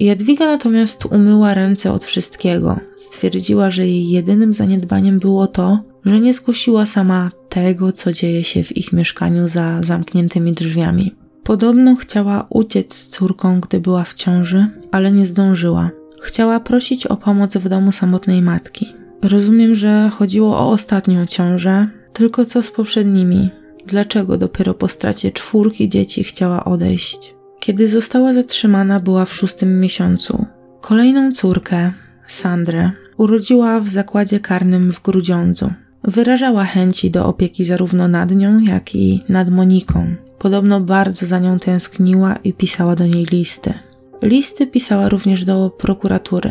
Jadwiga 0.00 0.46
natomiast 0.46 1.06
umyła 1.06 1.54
ręce 1.54 1.92
od 1.92 2.04
wszystkiego. 2.04 2.80
Stwierdziła, 2.96 3.70
że 3.70 3.86
jej 3.86 4.08
jedynym 4.08 4.52
zaniedbaniem 4.52 5.18
było 5.18 5.46
to, 5.46 5.84
że 6.04 6.20
nie 6.20 6.32
zgłosiła 6.32 6.86
sama 6.86 7.30
tego, 7.48 7.92
co 7.92 8.12
dzieje 8.12 8.44
się 8.44 8.64
w 8.64 8.76
ich 8.76 8.92
mieszkaniu 8.92 9.48
za 9.48 9.82
zamkniętymi 9.82 10.52
drzwiami. 10.52 11.14
Podobno 11.44 11.96
chciała 11.96 12.46
uciec 12.50 12.94
z 12.94 13.08
córką, 13.08 13.60
gdy 13.60 13.80
była 13.80 14.04
w 14.04 14.14
ciąży, 14.14 14.66
ale 14.92 15.12
nie 15.12 15.26
zdążyła. 15.26 15.90
Chciała 16.22 16.60
prosić 16.60 17.06
o 17.06 17.16
pomoc 17.16 17.56
w 17.56 17.68
domu 17.68 17.92
samotnej 17.92 18.42
matki. 18.42 18.95
Rozumiem, 19.22 19.74
że 19.74 20.10
chodziło 20.12 20.58
o 20.58 20.70
ostatnią 20.70 21.26
ciążę, 21.26 21.88
tylko 22.12 22.44
co 22.44 22.62
z 22.62 22.70
poprzednimi? 22.70 23.50
Dlaczego 23.86 24.36
dopiero 24.36 24.74
po 24.74 24.88
stracie 24.88 25.32
czwórki 25.32 25.88
dzieci 25.88 26.24
chciała 26.24 26.64
odejść? 26.64 27.34
Kiedy 27.60 27.88
została 27.88 28.32
zatrzymana, 28.32 29.00
była 29.00 29.24
w 29.24 29.34
szóstym 29.34 29.80
miesiącu. 29.80 30.46
Kolejną 30.80 31.32
córkę, 31.32 31.92
Sandrę, 32.26 32.90
urodziła 33.16 33.80
w 33.80 33.88
zakładzie 33.88 34.40
karnym 34.40 34.92
w 34.92 35.02
Grudziądzu. 35.02 35.72
Wyrażała 36.04 36.64
chęci 36.64 37.10
do 37.10 37.26
opieki 37.26 37.64
zarówno 37.64 38.08
nad 38.08 38.30
nią, 38.30 38.60
jak 38.60 38.94
i 38.94 39.20
nad 39.28 39.50
Moniką. 39.50 40.14
Podobno 40.38 40.80
bardzo 40.80 41.26
za 41.26 41.38
nią 41.38 41.58
tęskniła 41.58 42.36
i 42.44 42.52
pisała 42.52 42.96
do 42.96 43.06
niej 43.06 43.24
listy. 43.24 43.74
Listy 44.22 44.66
pisała 44.66 45.08
również 45.08 45.44
do 45.44 45.70
prokuratury. 45.70 46.50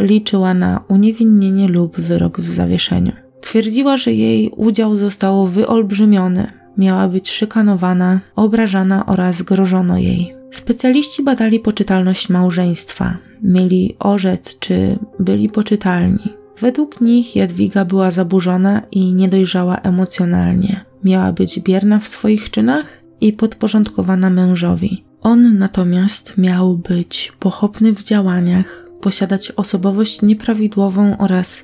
Liczyła 0.00 0.54
na 0.54 0.84
uniewinnienie 0.88 1.68
lub 1.68 2.00
wyrok 2.00 2.40
w 2.40 2.50
zawieszeniu. 2.50 3.12
Twierdziła, 3.40 3.96
że 3.96 4.12
jej 4.12 4.50
udział 4.56 4.96
został 4.96 5.46
wyolbrzymiony, 5.46 6.52
miała 6.78 7.08
być 7.08 7.30
szykanowana, 7.30 8.20
obrażana 8.36 9.06
oraz 9.06 9.42
grożono 9.42 9.98
jej. 9.98 10.34
Specjaliści 10.50 11.22
badali 11.22 11.60
poczytalność 11.60 12.28
małżeństwa, 12.28 13.16
mieli 13.42 13.96
orzec, 13.98 14.58
czy 14.58 14.98
byli 15.20 15.48
poczytalni. 15.48 16.34
Według 16.60 17.00
nich 17.00 17.36
Jadwiga 17.36 17.84
była 17.84 18.10
zaburzona 18.10 18.82
i 18.92 19.14
niedojrzała 19.14 19.76
emocjonalnie. 19.76 20.84
Miała 21.04 21.32
być 21.32 21.60
bierna 21.60 21.98
w 21.98 22.08
swoich 22.08 22.50
czynach 22.50 23.02
i 23.20 23.32
podporządkowana 23.32 24.30
mężowi. 24.30 25.04
On 25.20 25.58
natomiast 25.58 26.38
miał 26.38 26.76
być 26.76 27.32
pochopny 27.38 27.94
w 27.94 28.04
działaniach, 28.04 28.85
posiadać 29.00 29.50
osobowość 29.50 30.22
nieprawidłową 30.22 31.16
oraz 31.18 31.62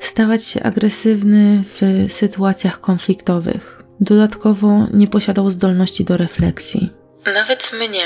stawać 0.00 0.44
się 0.46 0.62
agresywny 0.62 1.62
w 1.64 2.06
sytuacjach 2.12 2.80
konfliktowych. 2.80 3.82
Dodatkowo 4.00 4.86
nie 4.92 5.08
posiadał 5.08 5.50
zdolności 5.50 6.04
do 6.04 6.16
refleksji. 6.16 6.90
Nawet 7.34 7.72
mnie, 7.72 8.04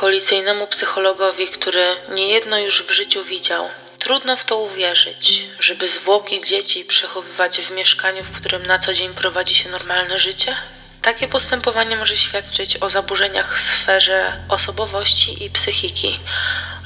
policyjnemu 0.00 0.66
psychologowi, 0.66 1.46
który 1.46 1.82
niejedno 2.14 2.58
już 2.58 2.82
w 2.82 2.90
życiu 2.90 3.24
widział, 3.24 3.64
trudno 3.98 4.36
w 4.36 4.44
to 4.44 4.58
uwierzyć, 4.58 5.46
żeby 5.60 5.88
zwłoki 5.88 6.40
dzieci 6.44 6.84
przechowywać 6.84 7.60
w 7.60 7.70
mieszkaniu, 7.70 8.24
w 8.24 8.30
którym 8.30 8.66
na 8.66 8.78
co 8.78 8.94
dzień 8.94 9.14
prowadzi 9.14 9.54
się 9.54 9.70
normalne 9.70 10.18
życie? 10.18 10.54
Takie 11.02 11.28
postępowanie 11.28 11.96
może 11.96 12.16
świadczyć 12.16 12.76
o 12.76 12.90
zaburzeniach 12.90 13.58
w 13.58 13.60
sferze 13.60 14.32
osobowości 14.48 15.44
i 15.44 15.50
psychiki, 15.50 16.20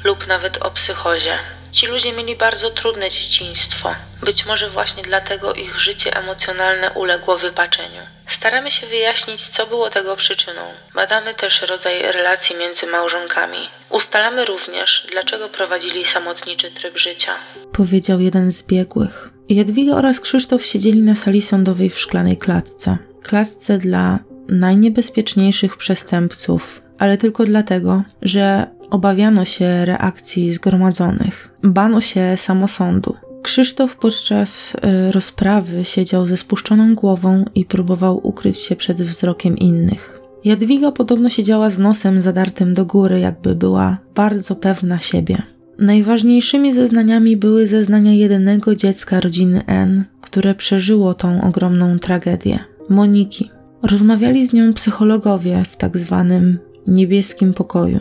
lub 0.04 0.26
nawet 0.26 0.56
o 0.56 0.70
psychozie. 0.70 1.38
Ci 1.72 1.86
ludzie 1.86 2.12
mieli 2.12 2.36
bardzo 2.36 2.70
trudne 2.70 3.10
dzieciństwo. 3.10 3.94
Być 4.22 4.46
może 4.46 4.70
właśnie 4.70 5.02
dlatego 5.02 5.52
ich 5.52 5.80
życie 5.80 6.16
emocjonalne 6.16 6.90
uległo 6.90 7.38
wypaczeniu. 7.38 8.00
Staramy 8.26 8.70
się 8.70 8.86
wyjaśnić, 8.86 9.48
co 9.48 9.66
było 9.66 9.90
tego 9.90 10.16
przyczyną. 10.16 10.60
Badamy 10.94 11.34
też 11.34 11.62
rodzaj 11.62 12.02
relacji 12.12 12.56
między 12.56 12.86
małżonkami. 12.86 13.58
Ustalamy 13.90 14.44
również, 14.44 15.06
dlaczego 15.10 15.48
prowadzili 15.48 16.04
samotniczy 16.04 16.70
tryb 16.70 16.98
życia. 16.98 17.32
Powiedział 17.72 18.20
jeden 18.20 18.52
z 18.52 18.66
biegłych. 18.66 19.30
Jadwiga 19.48 19.94
oraz 19.94 20.20
Krzysztof 20.20 20.64
siedzieli 20.64 21.02
na 21.02 21.14
sali 21.14 21.42
sądowej 21.42 21.90
w 21.90 21.98
szklanej 21.98 22.36
klatce. 22.36 22.98
Klatce 23.22 23.78
dla 23.78 24.18
najniebezpieczniejszych 24.48 25.76
przestępców, 25.76 26.82
ale 26.98 27.16
tylko 27.16 27.44
dlatego, 27.44 28.02
że 28.22 28.66
obawiano 28.92 29.44
się 29.44 29.84
reakcji 29.84 30.52
zgromadzonych. 30.52 31.54
Bano 31.62 32.00
się 32.00 32.34
samosądu. 32.36 33.14
Krzysztof 33.42 33.96
podczas 33.96 34.74
y, 34.74 35.12
rozprawy 35.12 35.84
siedział 35.84 36.26
ze 36.26 36.36
spuszczoną 36.36 36.94
głową 36.94 37.44
i 37.54 37.64
próbował 37.64 38.26
ukryć 38.26 38.58
się 38.58 38.76
przed 38.76 39.02
wzrokiem 39.02 39.56
innych. 39.56 40.20
Jadwiga 40.44 40.92
podobno 40.92 41.28
siedziała 41.28 41.70
z 41.70 41.78
nosem 41.78 42.20
zadartym 42.20 42.74
do 42.74 42.86
góry, 42.86 43.20
jakby 43.20 43.54
była 43.54 43.98
bardzo 44.14 44.56
pewna 44.56 44.98
siebie. 44.98 45.42
Najważniejszymi 45.78 46.72
zeznaniami 46.72 47.36
były 47.36 47.66
zeznania 47.66 48.12
jedynego 48.12 48.76
dziecka 48.76 49.20
rodziny 49.20 49.66
N, 49.66 50.04
które 50.20 50.54
przeżyło 50.54 51.14
tą 51.14 51.42
ogromną 51.42 51.98
tragedię 51.98 52.58
Moniki. 52.88 53.50
Rozmawiali 53.82 54.46
z 54.46 54.52
nią 54.52 54.72
psychologowie 54.72 55.62
w 55.70 55.76
tak 55.76 55.98
zwanym 55.98 56.58
niebieskim 56.86 57.54
pokoju. 57.54 58.00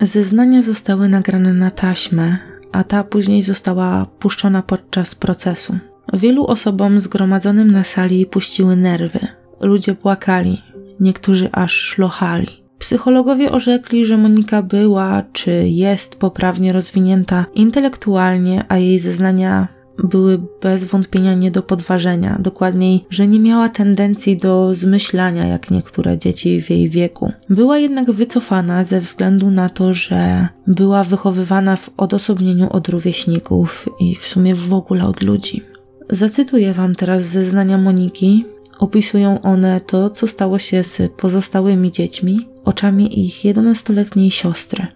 Zeznania 0.00 0.62
zostały 0.62 1.08
nagrane 1.08 1.52
na 1.52 1.70
taśmę, 1.70 2.38
a 2.72 2.84
ta 2.84 3.04
później 3.04 3.42
została 3.42 4.06
puszczona 4.18 4.62
podczas 4.62 5.14
procesu. 5.14 5.78
Wielu 6.12 6.46
osobom 6.46 7.00
zgromadzonym 7.00 7.70
na 7.70 7.84
sali 7.84 8.26
puściły 8.26 8.76
nerwy. 8.76 9.18
Ludzie 9.60 9.94
płakali, 9.94 10.62
niektórzy 11.00 11.48
aż 11.52 11.72
szlochali. 11.72 12.66
Psychologowie 12.78 13.52
orzekli, 13.52 14.06
że 14.06 14.16
Monika 14.16 14.62
była 14.62 15.22
czy 15.32 15.68
jest 15.68 16.16
poprawnie 16.16 16.72
rozwinięta 16.72 17.46
intelektualnie, 17.54 18.64
a 18.68 18.76
jej 18.76 18.98
zeznania 18.98 19.68
były 20.04 20.38
bez 20.62 20.84
wątpienia 20.84 21.34
nie 21.34 21.50
do 21.50 21.62
podważenia, 21.62 22.38
dokładniej, 22.40 23.04
że 23.10 23.26
nie 23.26 23.40
miała 23.40 23.68
tendencji 23.68 24.36
do 24.36 24.74
zmyślania 24.74 25.46
jak 25.46 25.70
niektóre 25.70 26.18
dzieci 26.18 26.60
w 26.60 26.70
jej 26.70 26.88
wieku. 26.88 27.32
Była 27.50 27.78
jednak 27.78 28.10
wycofana 28.10 28.84
ze 28.84 29.00
względu 29.00 29.50
na 29.50 29.68
to, 29.68 29.92
że 29.92 30.48
była 30.66 31.04
wychowywana 31.04 31.76
w 31.76 31.90
odosobnieniu 31.96 32.68
od 32.70 32.88
rówieśników 32.88 33.88
i 34.00 34.14
w 34.14 34.26
sumie 34.26 34.54
w 34.54 34.74
ogóle 34.74 35.06
od 35.06 35.22
ludzi. 35.22 35.62
Zacytuję 36.10 36.72
Wam 36.72 36.94
teraz 36.94 37.22
zeznania 37.22 37.78
Moniki. 37.78 38.44
Opisują 38.78 39.42
one 39.42 39.80
to, 39.80 40.10
co 40.10 40.26
stało 40.26 40.58
się 40.58 40.84
z 40.84 41.12
pozostałymi 41.12 41.90
dziećmi, 41.90 42.48
oczami 42.64 43.26
ich 43.26 43.34
11-letniej 43.34 44.30
siostry. 44.30 44.86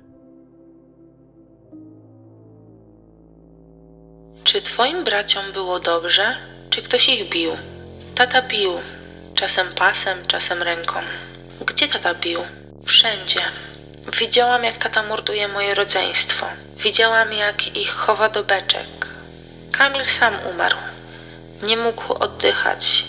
Czy 4.44 4.62
twoim 4.62 5.04
braciom 5.04 5.52
było 5.52 5.80
dobrze, 5.80 6.36
czy 6.70 6.82
ktoś 6.82 7.08
ich 7.08 7.28
bił? 7.28 7.56
Tata 8.14 8.42
bił, 8.42 8.80
czasem 9.34 9.74
pasem, 9.74 10.26
czasem 10.26 10.62
ręką. 10.62 11.00
Gdzie 11.60 11.88
tata 11.88 12.14
bił? 12.14 12.40
Wszędzie. 12.86 13.40
Widziałam, 14.18 14.64
jak 14.64 14.76
tata 14.76 15.02
morduje 15.02 15.48
moje 15.48 15.74
rodzeństwo. 15.74 16.46
Widziałam, 16.76 17.32
jak 17.32 17.76
ich 17.76 17.90
chowa 17.90 18.28
do 18.28 18.44
beczek. 18.44 19.06
Kamil 19.72 20.04
sam 20.04 20.34
umarł. 20.50 20.76
Nie 21.62 21.76
mógł 21.76 22.12
oddychać. 22.12 23.04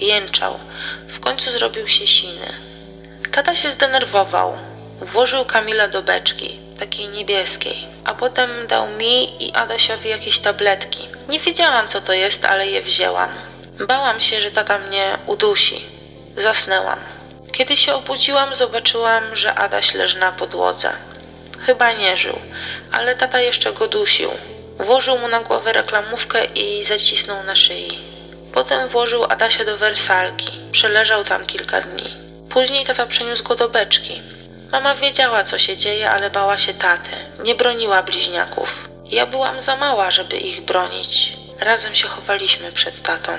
Jęczał. 0.00 0.60
W 1.08 1.20
końcu 1.20 1.50
zrobił 1.50 1.88
się 1.88 2.06
siny. 2.06 2.46
Tata 3.32 3.54
się 3.54 3.70
zdenerwował. 3.70 4.58
Włożył 5.00 5.44
Kamila 5.44 5.88
do 5.88 6.02
beczki, 6.02 6.60
takiej 6.78 7.08
niebieskiej 7.08 7.94
a 8.04 8.14
potem 8.14 8.66
dał 8.66 8.88
mi 8.88 9.46
i 9.46 9.52
Adasiowi 9.52 10.08
jakieś 10.08 10.38
tabletki. 10.38 11.08
Nie 11.28 11.40
wiedziałam, 11.40 11.88
co 11.88 12.00
to 12.00 12.12
jest, 12.12 12.44
ale 12.44 12.66
je 12.66 12.82
wzięłam. 12.82 13.30
Bałam 13.88 14.20
się, 14.20 14.40
że 14.40 14.50
tata 14.50 14.78
mnie 14.78 15.18
udusi. 15.26 15.84
Zasnęłam. 16.36 16.98
Kiedy 17.52 17.76
się 17.76 17.94
obudziłam, 17.94 18.54
zobaczyłam, 18.54 19.36
że 19.36 19.54
Adaś 19.54 19.94
leży 19.94 20.18
na 20.18 20.32
podłodze. 20.32 20.92
Chyba 21.66 21.92
nie 21.92 22.16
żył, 22.16 22.38
ale 22.92 23.16
tata 23.16 23.40
jeszcze 23.40 23.72
go 23.72 23.88
dusił. 23.88 24.30
Włożył 24.78 25.18
mu 25.18 25.28
na 25.28 25.40
głowę 25.40 25.72
reklamówkę 25.72 26.44
i 26.44 26.82
zacisnął 26.82 27.44
na 27.44 27.56
szyi. 27.56 27.98
Potem 28.52 28.88
włożył 28.88 29.24
Adasia 29.24 29.64
do 29.64 29.78
wersalki. 29.78 30.50
Przeleżał 30.72 31.24
tam 31.24 31.46
kilka 31.46 31.80
dni. 31.80 32.14
Później 32.50 32.84
tata 32.84 33.06
przeniósł 33.06 33.44
go 33.44 33.54
do 33.54 33.68
beczki. 33.68 34.22
Mama 34.74 34.94
wiedziała, 34.94 35.42
co 35.42 35.58
się 35.58 35.76
dzieje, 35.76 36.10
ale 36.10 36.30
bała 36.30 36.58
się 36.58 36.74
taty. 36.74 37.10
Nie 37.44 37.54
broniła 37.54 38.02
bliźniaków. 38.02 38.88
Ja 39.10 39.26
byłam 39.26 39.60
za 39.60 39.76
mała, 39.76 40.10
żeby 40.10 40.36
ich 40.36 40.64
bronić. 40.64 41.36
Razem 41.60 41.94
się 41.94 42.08
chowaliśmy 42.08 42.72
przed 42.72 43.02
tatą. 43.02 43.32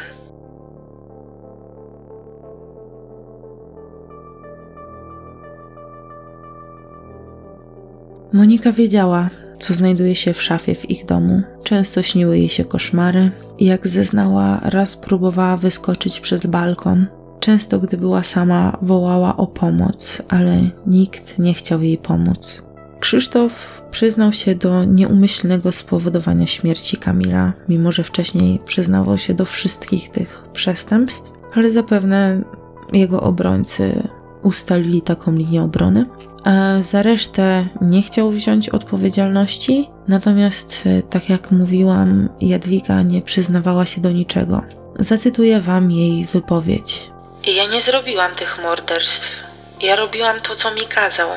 Monika 8.34 8.72
wiedziała, 8.72 9.30
co 9.60 9.74
znajduje 9.74 10.16
się 10.16 10.34
w 10.34 10.44
szafie 10.44 10.76
w 10.76 10.90
ich 10.90 11.06
domu. 11.06 11.42
Często 11.64 12.02
śniły 12.02 12.38
jej 12.38 12.50
się 12.50 12.66
koszmary. 12.66 13.32
Jak 13.60 13.88
zeznała, 13.88 14.60
raz 14.64 14.96
próbowała 14.96 15.58
wyskoczyć 15.58 16.20
przez 16.20 16.46
balkon. 16.46 17.08
Często, 17.40 17.80
gdy 17.80 17.98
była 17.98 18.24
sama, 18.24 18.78
wołała 18.82 19.38
o 19.38 19.48
pomoc, 19.48 20.22
ale 20.30 20.70
nikt 20.88 21.40
nie 21.40 21.54
chciał 21.54 21.82
jej 21.82 21.98
pomóc. 21.98 22.64
Krzysztof 23.00 23.82
przyznał 23.92 24.32
się 24.32 24.56
do 24.56 24.84
nieumyślnego 24.84 25.72
spowodowania 25.72 26.48
śmierci 26.48 26.98
Kamila, 26.98 27.54
mimo 27.70 27.92
że 27.92 28.04
wcześniej 28.04 28.60
przyznawał 28.66 29.18
się 29.18 29.34
do 29.34 29.46
wszystkich 29.46 30.10
tych 30.10 30.48
przestępstw, 30.54 31.32
ale 31.54 31.72
zapewne 31.72 32.42
jego 32.94 33.22
obrońcy 33.22 34.08
ustalili 34.44 35.02
taką 35.02 35.32
linię 35.32 35.64
obrony. 35.64 36.06
A 36.44 36.82
za 36.82 37.02
resztę 37.02 37.68
nie 37.82 38.02
chciał 38.02 38.32
wziąć 38.32 38.70
odpowiedzialności, 38.70 39.90
natomiast, 40.08 40.84
e, 40.86 41.02
tak 41.02 41.30
jak 41.30 41.52
mówiłam, 41.52 42.30
Jadwiga 42.42 43.02
nie 43.02 43.22
przyznawała 43.22 43.86
się 43.86 44.02
do 44.02 44.12
niczego. 44.12 44.62
Zacytuję 45.00 45.62
wam 45.62 45.92
jej 45.92 46.26
wypowiedź. 46.26 47.15
Ja 47.46 47.66
nie 47.66 47.82
zrobiłam 47.82 48.36
tych 48.36 48.58
morderstw. 48.58 49.44
Ja 49.80 49.96
robiłam 49.96 50.42
to, 50.42 50.56
co 50.56 50.72
mi 50.72 50.88
kazał. 50.88 51.30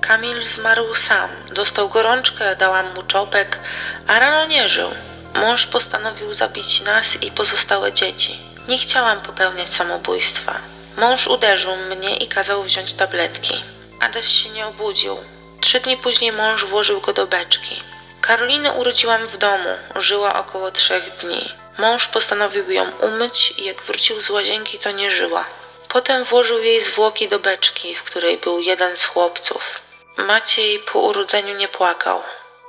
Kamil 0.00 0.46
zmarł 0.46 0.94
sam. 0.94 1.30
Dostał 1.52 1.88
gorączkę, 1.88 2.56
dałam 2.56 2.94
mu 2.94 3.02
czopek, 3.02 3.58
a 4.06 4.18
rano 4.18 4.46
nie 4.46 4.68
żył. 4.68 4.90
Mąż 5.34 5.66
postanowił 5.66 6.34
zabić 6.34 6.80
nas 6.80 7.22
i 7.22 7.30
pozostałe 7.30 7.92
dzieci. 7.92 8.38
Nie 8.68 8.78
chciałam 8.78 9.20
popełniać 9.20 9.70
samobójstwa. 9.70 10.60
Mąż 10.96 11.26
uderzył 11.26 11.76
mnie 11.76 12.16
i 12.16 12.26
kazał 12.26 12.62
wziąć 12.62 12.94
tabletki. 12.94 13.64
Adaś 14.00 14.26
się 14.26 14.50
nie 14.50 14.66
obudził. 14.66 15.16
Trzy 15.60 15.80
dni 15.80 15.96
później 15.96 16.32
mąż 16.32 16.64
włożył 16.64 17.00
go 17.00 17.12
do 17.12 17.26
beczki. 17.26 17.82
Karolinę 18.20 18.72
urodziłam 18.72 19.28
w 19.28 19.36
domu, 19.36 19.70
żyła 19.96 20.34
około 20.34 20.70
trzech 20.70 21.10
dni. 21.20 21.59
Mąż 21.80 22.06
postanowił 22.06 22.70
ją 22.70 22.92
umyć 23.00 23.54
i 23.56 23.64
jak 23.64 23.82
wrócił 23.82 24.20
z 24.20 24.30
łazienki, 24.30 24.78
to 24.78 24.90
nie 24.90 25.10
żyła. 25.10 25.44
Potem 25.88 26.24
włożył 26.24 26.58
jej 26.58 26.80
zwłoki 26.80 27.28
do 27.28 27.38
beczki, 27.38 27.94
w 27.94 28.02
której 28.02 28.38
był 28.38 28.60
jeden 28.60 28.96
z 28.96 29.04
chłopców. 29.04 29.80
Maciej 30.16 30.78
po 30.78 30.98
urodzeniu 30.98 31.54
nie 31.56 31.68
płakał. 31.68 32.22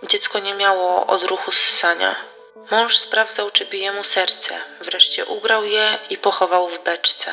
Dziecko 0.04 0.40
nie 0.40 0.54
miało 0.54 1.08
odruchu 1.08 1.52
ssania. 1.52 2.16
Mąż 2.72 2.98
sprawdzał, 2.98 3.50
czy 3.50 3.66
bije 3.66 3.92
mu 3.92 4.04
serce. 4.04 4.62
Wreszcie 4.82 5.26
ubrał 5.26 5.64
je 5.64 5.98
i 6.10 6.18
pochował 6.18 6.70
w 6.70 6.84
beczce. 6.84 7.32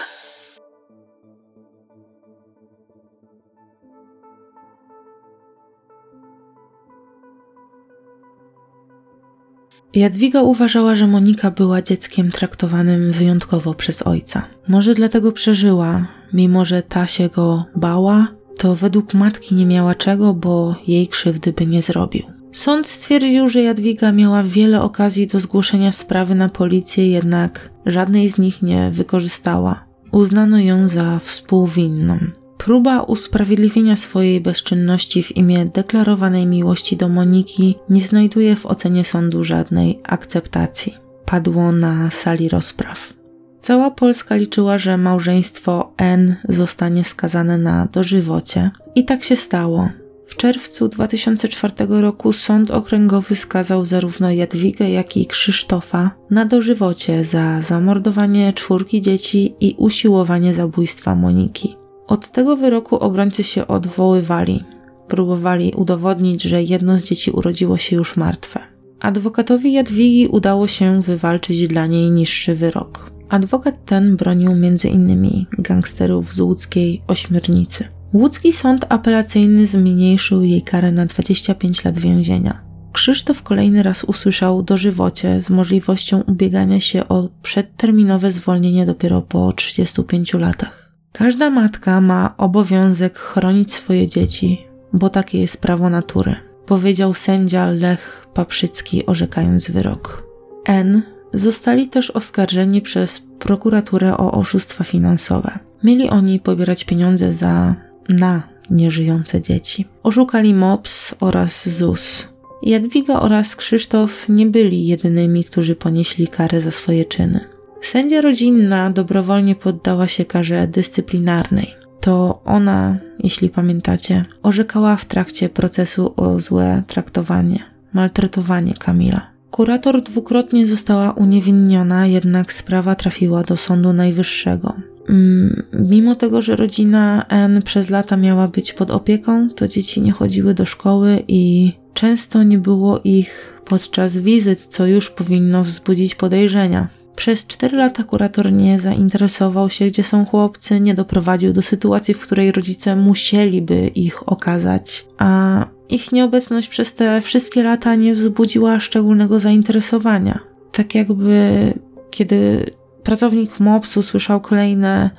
Jadwiga 9.94 10.42
uważała, 10.42 10.94
że 10.94 11.06
Monika 11.06 11.50
była 11.50 11.82
dzieckiem 11.82 12.30
traktowanym 12.30 13.12
wyjątkowo 13.12 13.74
przez 13.74 14.02
ojca. 14.02 14.42
Może 14.68 14.94
dlatego 14.94 15.32
przeżyła, 15.32 16.06
mimo 16.32 16.64
że 16.64 16.82
ta 16.82 17.06
się 17.06 17.28
go 17.28 17.64
bała, 17.76 18.28
to 18.58 18.74
według 18.74 19.14
matki 19.14 19.54
nie 19.54 19.66
miała 19.66 19.94
czego, 19.94 20.34
bo 20.34 20.74
jej 20.86 21.08
krzywdy 21.08 21.52
by 21.52 21.66
nie 21.66 21.82
zrobił. 21.82 22.22
Sąd 22.52 22.88
stwierdził, 22.88 23.48
że 23.48 23.62
Jadwiga 23.62 24.12
miała 24.12 24.42
wiele 24.42 24.82
okazji 24.82 25.26
do 25.26 25.40
zgłoszenia 25.40 25.92
sprawy 25.92 26.34
na 26.34 26.48
policję, 26.48 27.08
jednak 27.10 27.70
żadnej 27.86 28.28
z 28.28 28.38
nich 28.38 28.62
nie 28.62 28.90
wykorzystała. 28.90 29.84
Uznano 30.12 30.58
ją 30.58 30.88
za 30.88 31.18
współwinną. 31.18 32.18
Próba 32.58 33.02
usprawiedliwienia 33.02 33.96
swojej 33.96 34.40
bezczynności 34.40 35.22
w 35.22 35.36
imię 35.36 35.66
deklarowanej 35.66 36.46
miłości 36.46 36.96
do 36.96 37.08
Moniki 37.08 37.76
nie 37.90 38.00
znajduje 38.00 38.56
w 38.56 38.66
ocenie 38.66 39.04
sądu 39.04 39.44
żadnej 39.44 40.00
akceptacji. 40.04 40.94
Padło 41.26 41.72
na 41.72 42.10
sali 42.10 42.48
rozpraw. 42.48 43.14
Cała 43.60 43.90
Polska 43.90 44.36
liczyła, 44.36 44.78
że 44.78 44.98
małżeństwo 44.98 45.92
N 45.98 46.36
zostanie 46.48 47.04
skazane 47.04 47.58
na 47.58 47.86
dożywocie 47.92 48.70
i 48.94 49.04
tak 49.04 49.24
się 49.24 49.36
stało. 49.36 49.88
W 50.26 50.36
czerwcu 50.36 50.88
2004 50.88 51.74
roku 51.88 52.32
sąd 52.32 52.70
okręgowy 52.70 53.36
skazał 53.36 53.84
zarówno 53.84 54.30
Jadwigę, 54.30 54.90
jak 54.90 55.16
i 55.16 55.26
Krzysztofa 55.26 56.10
na 56.30 56.44
dożywocie 56.44 57.24
za 57.24 57.60
zamordowanie 57.60 58.52
czwórki 58.52 59.00
dzieci 59.00 59.54
i 59.60 59.74
usiłowanie 59.78 60.54
zabójstwa 60.54 61.14
Moniki. 61.14 61.77
Od 62.08 62.30
tego 62.30 62.56
wyroku 62.56 62.96
obrońcy 62.96 63.44
się 63.44 63.66
odwoływali. 63.66 64.64
Próbowali 65.08 65.72
udowodnić, 65.76 66.42
że 66.42 66.62
jedno 66.62 66.98
z 66.98 67.02
dzieci 67.02 67.30
urodziło 67.30 67.78
się 67.78 67.96
już 67.96 68.16
martwe. 68.16 68.60
Adwokatowi 69.00 69.72
Jadwigi 69.72 70.26
udało 70.26 70.66
się 70.66 71.02
wywalczyć 71.02 71.66
dla 71.66 71.86
niej 71.86 72.10
niższy 72.10 72.54
wyrok. 72.54 73.10
Adwokat 73.28 73.84
ten 73.84 74.16
bronił 74.16 74.52
m.in. 74.52 75.46
gangsterów 75.58 76.34
z 76.34 76.40
łódzkiej 76.40 77.02
ośmiornicy. 77.06 77.84
Łódzki 78.14 78.52
sąd 78.52 78.86
apelacyjny 78.88 79.66
zmniejszył 79.66 80.42
jej 80.42 80.62
karę 80.62 80.92
na 80.92 81.06
25 81.06 81.84
lat 81.84 81.98
więzienia. 81.98 82.60
Krzysztof 82.92 83.42
kolejny 83.42 83.82
raz 83.82 84.04
usłyszał 84.04 84.62
dożywocie 84.62 85.40
z 85.40 85.50
możliwością 85.50 86.22
ubiegania 86.26 86.80
się 86.80 87.08
o 87.08 87.28
przedterminowe 87.42 88.32
zwolnienie 88.32 88.86
dopiero 88.86 89.22
po 89.22 89.52
35 89.52 90.34
latach. 90.34 90.87
Każda 91.12 91.50
matka 91.50 92.00
ma 92.00 92.34
obowiązek 92.36 93.18
chronić 93.18 93.72
swoje 93.72 94.06
dzieci, 94.06 94.66
bo 94.92 95.10
takie 95.10 95.40
jest 95.40 95.62
prawo 95.62 95.90
natury, 95.90 96.36
powiedział 96.66 97.14
sędzia 97.14 97.70
Lech 97.70 98.28
Paprzycki, 98.34 99.06
orzekając 99.06 99.70
wyrok. 99.70 100.26
N 100.64 101.02
zostali 101.34 101.88
też 101.88 102.10
oskarżeni 102.10 102.82
przez 102.82 103.22
prokuraturę 103.38 104.16
o 104.16 104.32
oszustwa 104.32 104.84
finansowe. 104.84 105.58
Mieli 105.84 106.10
oni 106.10 106.40
pobierać 106.40 106.84
pieniądze 106.84 107.32
za 107.32 107.74
na 108.08 108.42
nieżyjące 108.70 109.40
dzieci. 109.40 109.86
Oszukali 110.02 110.54
MOPS 110.54 111.14
oraz 111.20 111.68
ZUS. 111.68 112.28
Jadwiga 112.62 113.20
oraz 113.20 113.56
Krzysztof 113.56 114.28
nie 114.28 114.46
byli 114.46 114.86
jedynymi, 114.86 115.44
którzy 115.44 115.76
ponieśli 115.76 116.28
karę 116.28 116.60
za 116.60 116.70
swoje 116.70 117.04
czyny. 117.04 117.57
Sędzia 117.82 118.20
rodzinna 118.20 118.90
dobrowolnie 118.90 119.54
poddała 119.54 120.08
się 120.08 120.24
karze 120.24 120.68
dyscyplinarnej. 120.68 121.74
To 122.00 122.40
ona, 122.44 122.98
jeśli 123.18 123.48
pamiętacie, 123.50 124.24
orzekała 124.42 124.96
w 124.96 125.04
trakcie 125.04 125.48
procesu 125.48 126.12
o 126.16 126.40
złe 126.40 126.82
traktowanie, 126.86 127.62
maltretowanie 127.92 128.74
Kamila. 128.74 129.30
Kurator 129.50 130.02
dwukrotnie 130.02 130.66
została 130.66 131.12
uniewinniona, 131.12 132.06
jednak 132.06 132.52
sprawa 132.52 132.94
trafiła 132.94 133.42
do 133.42 133.56
Sądu 133.56 133.92
Najwyższego. 133.92 134.74
Mm, 135.08 135.62
mimo 135.72 136.14
tego, 136.14 136.42
że 136.42 136.56
rodzina 136.56 137.24
N 137.28 137.62
przez 137.62 137.90
lata 137.90 138.16
miała 138.16 138.48
być 138.48 138.72
pod 138.72 138.90
opieką, 138.90 139.50
to 139.50 139.68
dzieci 139.68 140.02
nie 140.02 140.12
chodziły 140.12 140.54
do 140.54 140.64
szkoły 140.64 141.24
i 141.28 141.72
często 141.94 142.42
nie 142.42 142.58
było 142.58 143.00
ich 143.04 143.60
podczas 143.64 144.18
wizyt, 144.18 144.66
co 144.66 144.86
już 144.86 145.10
powinno 145.10 145.64
wzbudzić 145.64 146.14
podejrzenia. 146.14 146.88
Przez 147.18 147.46
cztery 147.46 147.76
lata 147.76 148.04
kurator 148.04 148.52
nie 148.52 148.78
zainteresował 148.78 149.70
się, 149.70 149.86
gdzie 149.86 150.04
są 150.04 150.26
chłopcy, 150.26 150.80
nie 150.80 150.94
doprowadził 150.94 151.52
do 151.52 151.62
sytuacji, 151.62 152.14
w 152.14 152.20
której 152.20 152.52
rodzice 152.52 152.96
musieliby 152.96 153.90
ich 153.94 154.28
okazać, 154.28 155.06
a 155.18 155.64
ich 155.88 156.12
nieobecność 156.12 156.68
przez 156.68 156.94
te 156.94 157.20
wszystkie 157.20 157.62
lata 157.62 157.94
nie 157.94 158.14
wzbudziła 158.14 158.80
szczególnego 158.80 159.40
zainteresowania. 159.40 160.38
Tak 160.72 160.94
jakby 160.94 161.72
kiedy 162.10 162.70
pracownik 163.02 163.60
MOPS-u 163.60 164.02
słyszał 164.02 164.40
kolejne, 164.40 165.10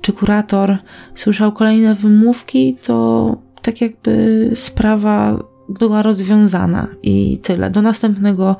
czy 0.00 0.12
kurator 0.12 0.78
słyszał 1.14 1.52
kolejne 1.52 1.94
wymówki, 1.94 2.76
to 2.82 3.36
tak 3.62 3.80
jakby 3.80 4.50
sprawa 4.54 5.44
była 5.68 6.02
rozwiązana 6.02 6.88
i 7.02 7.38
tyle. 7.42 7.70
Do 7.70 7.82
następnego, 7.82 8.56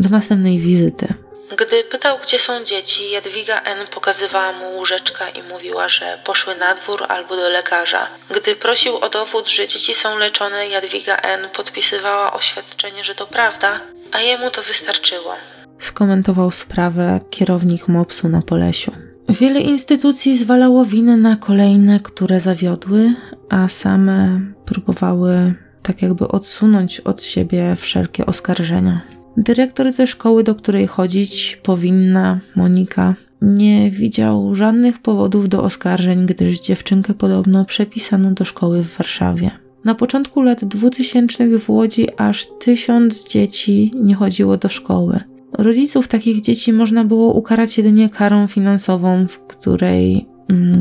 do 0.00 0.08
następnej 0.08 0.58
wizyty. 0.58 1.14
Gdy 1.56 1.84
pytał, 1.84 2.18
gdzie 2.22 2.38
są 2.38 2.64
dzieci, 2.64 3.10
Jadwiga 3.10 3.60
N. 3.60 3.86
pokazywała 3.86 4.52
mu 4.52 4.76
łóżeczka 4.76 5.28
i 5.28 5.42
mówiła, 5.42 5.88
że 5.88 6.18
poszły 6.24 6.54
na 6.56 6.74
dwór 6.74 7.04
albo 7.08 7.36
do 7.36 7.48
lekarza. 7.48 8.06
Gdy 8.30 8.56
prosił 8.56 8.96
o 8.96 9.08
dowód, 9.08 9.48
że 9.48 9.68
dzieci 9.68 9.94
są 9.94 10.18
leczone, 10.18 10.68
Jadwiga 10.68 11.16
N. 11.16 11.48
podpisywała 11.56 12.32
oświadczenie, 12.32 13.04
że 13.04 13.14
to 13.14 13.26
prawda, 13.26 13.80
a 14.12 14.20
jemu 14.20 14.50
to 14.50 14.62
wystarczyło. 14.62 15.34
Skomentował 15.78 16.50
sprawę 16.50 17.20
kierownik 17.30 17.88
MOPS-u 17.88 18.28
na 18.28 18.42
Polesiu. 18.42 18.92
Wiele 19.28 19.60
instytucji 19.60 20.38
zwalało 20.38 20.84
winę 20.84 21.16
na 21.16 21.36
kolejne, 21.36 22.00
które 22.00 22.40
zawiodły, 22.40 23.14
a 23.50 23.68
same 23.68 24.40
próbowały 24.64 25.54
tak 25.82 26.02
jakby 26.02 26.28
odsunąć 26.28 27.00
od 27.00 27.24
siebie 27.24 27.76
wszelkie 27.76 28.26
oskarżenia. 28.26 29.00
Dyrektor 29.36 29.92
ze 29.92 30.06
szkoły, 30.06 30.44
do 30.44 30.54
której 30.54 30.86
chodzić 30.86 31.60
powinna 31.62 32.40
Monika, 32.56 33.14
nie 33.42 33.90
widział 33.90 34.54
żadnych 34.54 34.98
powodów 34.98 35.48
do 35.48 35.62
oskarżeń, 35.62 36.26
gdyż 36.26 36.60
dziewczynkę 36.60 37.14
podobno 37.14 37.64
przepisano 37.64 38.30
do 38.30 38.44
szkoły 38.44 38.82
w 38.82 38.96
Warszawie. 38.96 39.50
Na 39.84 39.94
początku 39.94 40.42
lat 40.42 40.64
2000 40.64 41.58
w 41.58 41.70
Łodzi 41.70 42.06
aż 42.16 42.46
tysiąc 42.46 43.28
dzieci 43.28 43.92
nie 44.02 44.14
chodziło 44.14 44.56
do 44.56 44.68
szkoły. 44.68 45.20
Rodziców 45.52 46.08
takich 46.08 46.40
dzieci 46.40 46.72
można 46.72 47.04
było 47.04 47.32
ukarać 47.32 47.78
jedynie 47.78 48.08
karą 48.08 48.46
finansową, 48.46 49.26
w 49.28 49.38
której, 49.38 50.26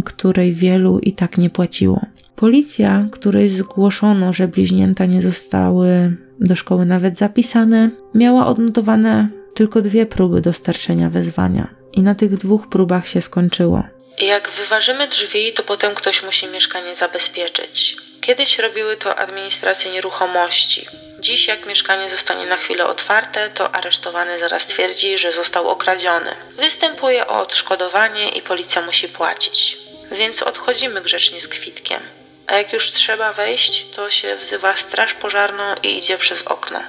której 0.05 0.53
wielu 0.53 0.99
i 0.99 1.13
tak 1.13 1.37
nie 1.37 1.49
płaciło. 1.49 2.01
Policja, 2.35 3.05
której 3.11 3.49
zgłoszono, 3.49 4.33
że 4.33 4.47
bliźnięta 4.47 5.05
nie 5.05 5.21
zostały 5.21 6.17
do 6.39 6.55
szkoły 6.55 6.85
nawet 6.85 7.17
zapisane, 7.17 7.89
miała 8.15 8.47
odnotowane 8.47 9.29
tylko 9.53 9.81
dwie 9.81 10.05
próby 10.05 10.41
dostarczenia 10.41 11.09
wezwania. 11.09 11.67
I 11.93 12.01
na 12.01 12.15
tych 12.15 12.37
dwóch 12.37 12.69
próbach 12.69 13.07
się 13.07 13.21
skończyło. 13.21 13.83
Jak 14.21 14.51
wyważymy 14.51 15.07
drzwi, 15.07 15.53
to 15.53 15.63
potem 15.63 15.95
ktoś 15.95 16.23
musi 16.23 16.47
mieszkanie 16.47 16.95
zabezpieczyć. 16.95 17.97
Kiedyś 18.21 18.59
robiły 18.59 18.97
to 18.97 19.15
administracje 19.15 19.91
nieruchomości. 19.91 20.85
Dziś, 21.19 21.47
jak 21.47 21.65
mieszkanie 21.65 22.09
zostanie 22.09 22.45
na 22.45 22.57
chwilę 22.57 22.85
otwarte, 22.85 23.49
to 23.49 23.75
aresztowany 23.75 24.39
zaraz 24.39 24.67
twierdzi, 24.67 25.17
że 25.17 25.31
został 25.31 25.69
okradziony. 25.69 26.29
Występuje 26.57 27.27
o 27.27 27.41
odszkodowanie 27.41 28.29
i 28.29 28.41
policja 28.41 28.81
musi 28.81 29.07
płacić. 29.07 29.77
Więc 30.11 30.43
odchodzimy 30.43 31.01
grzecznie 31.01 31.41
z 31.41 31.47
kwitkiem. 31.47 31.99
A 32.47 32.55
jak 32.55 32.73
już 32.73 32.91
trzeba 32.91 33.33
wejść, 33.33 33.85
to 33.95 34.09
się 34.09 34.35
wzywa 34.35 34.75
straż 34.75 35.13
pożarną 35.13 35.63
i 35.83 35.97
idzie 35.97 36.17
przez 36.17 36.41
okno. 36.41 36.79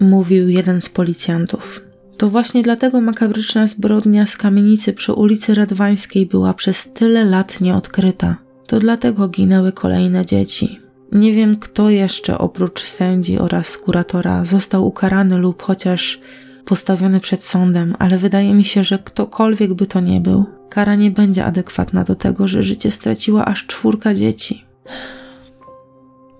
Mówił 0.00 0.48
jeden 0.48 0.82
z 0.82 0.88
policjantów. 0.88 1.80
To 2.18 2.28
właśnie 2.28 2.62
dlatego 2.62 3.00
makabryczna 3.00 3.66
zbrodnia 3.66 4.26
z 4.26 4.36
kamienicy 4.36 4.92
przy 4.92 5.12
ulicy 5.12 5.54
Radwańskiej 5.54 6.26
była 6.26 6.54
przez 6.54 6.92
tyle 6.92 7.24
lat 7.24 7.60
nieodkryta. 7.60 8.36
To 8.66 8.78
dlatego 8.78 9.28
ginęły 9.28 9.72
kolejne 9.72 10.26
dzieci. 10.26 10.87
Nie 11.12 11.32
wiem, 11.32 11.56
kto 11.56 11.90
jeszcze 11.90 12.38
oprócz 12.38 12.82
sędzi 12.82 13.38
oraz 13.38 13.78
kuratora 13.78 14.44
został 14.44 14.86
ukarany 14.86 15.38
lub 15.38 15.62
chociaż 15.62 16.20
postawiony 16.64 17.20
przed 17.20 17.44
sądem, 17.44 17.94
ale 17.98 18.18
wydaje 18.18 18.54
mi 18.54 18.64
się, 18.64 18.84
że 18.84 18.98
ktokolwiek 18.98 19.74
by 19.74 19.86
to 19.86 20.00
nie 20.00 20.20
był, 20.20 20.44
kara 20.70 20.94
nie 20.94 21.10
będzie 21.10 21.44
adekwatna 21.44 22.04
do 22.04 22.14
tego, 22.14 22.48
że 22.48 22.62
życie 22.62 22.90
straciła 22.90 23.44
aż 23.44 23.66
czwórka 23.66 24.14
dzieci. 24.14 24.64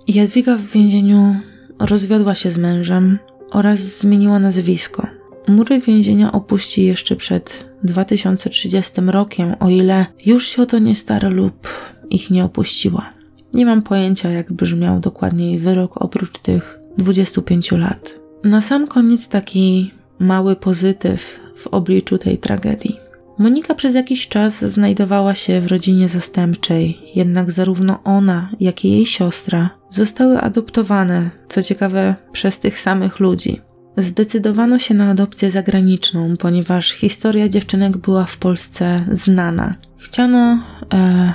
Jadwiga 0.09 0.57
w 0.57 0.67
więzieniu 0.67 1.37
rozwiodła 1.79 2.35
się 2.35 2.51
z 2.51 2.59
mężem 2.59 3.19
oraz 3.51 3.81
zmieniła 3.81 4.39
nazwisko. 4.39 5.07
Mury 5.49 5.81
więzienia 5.81 6.33
opuści 6.33 6.85
jeszcze 6.85 7.17
przed 7.17 7.67
2030 7.83 9.01
rokiem, 9.07 9.55
o 9.61 9.69
ile 9.69 10.07
już 10.27 10.47
się 10.47 10.63
o 10.63 10.67
to 10.67 10.79
nie 10.79 10.95
stara 10.95 11.29
lub 11.29 11.69
ich 12.11 12.31
nie 12.31 12.45
opuściła. 12.45 13.18
Nie 13.55 13.67
mam 13.67 13.83
pojęcia, 13.83 14.31
jak 14.31 14.53
brzmiał 14.53 15.01
dokładnie 15.01 15.47
jej 15.47 15.59
wyrok 15.59 16.03
oprócz 16.03 16.39
tych 16.39 16.81
25 16.99 17.73
lat. 17.73 18.15
Na 18.45 18.61
sam 18.61 18.87
koniec 18.87 19.29
taki 19.29 19.95
mały 20.19 20.57
pozytyw 20.57 21.41
w 21.57 21.67
obliczu 21.67 22.19
tej 22.19 22.39
tragedii. 22.39 23.01
Monika 23.39 23.75
przez 23.75 23.95
jakiś 23.95 24.29
czas 24.29 24.65
znajdowała 24.65 25.35
się 25.35 25.61
w 25.61 25.67
rodzinie 25.67 26.09
zastępczej, 26.09 26.99
jednak 27.15 27.51
zarówno 27.53 27.99
ona, 28.05 28.51
jak 28.61 28.85
i 28.85 28.91
jej 28.91 29.07
siostra 29.07 29.71
zostały 29.91 30.41
adoptowane, 30.41 31.31
co 31.49 31.63
ciekawe, 31.63 32.15
przez 32.33 32.61
tych 32.61 32.81
samych 32.81 33.21
ludzi. 33.21 33.61
Zdecydowano 33.97 34.79
się 34.79 34.95
na 34.95 35.11
adopcję 35.11 35.51
zagraniczną, 35.51 36.37
ponieważ 36.37 36.93
historia 36.93 37.49
dziewczynek 37.49 37.97
była 37.97 38.25
w 38.25 38.37
Polsce 38.37 39.05
znana. 39.13 39.75
Chciano, 39.99 40.63
e, 40.95 41.33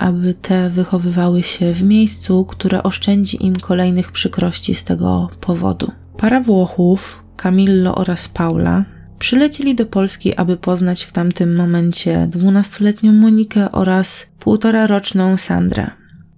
aby 0.00 0.34
te 0.34 0.70
wychowywały 0.70 1.42
się 1.42 1.72
w 1.72 1.82
miejscu, 1.82 2.44
które 2.44 2.82
oszczędzi 2.82 3.46
im 3.46 3.56
kolejnych 3.56 4.12
przykrości 4.12 4.74
z 4.74 4.84
tego 4.84 5.30
powodu. 5.40 5.92
Para 6.16 6.40
Włochów, 6.40 7.24
Camillo 7.36 7.94
oraz 7.94 8.28
Paula, 8.28 8.84
przylecieli 9.18 9.74
do 9.74 9.86
Polski, 9.86 10.34
aby 10.34 10.56
poznać 10.56 11.04
w 11.04 11.12
tamtym 11.12 11.56
momencie 11.56 12.26
dwunastoletnią 12.30 13.12
Monikę 13.12 13.72
oraz 13.72 14.30
półtora 14.38 14.86
roczną 14.86 15.36
Sandrę. 15.36 15.90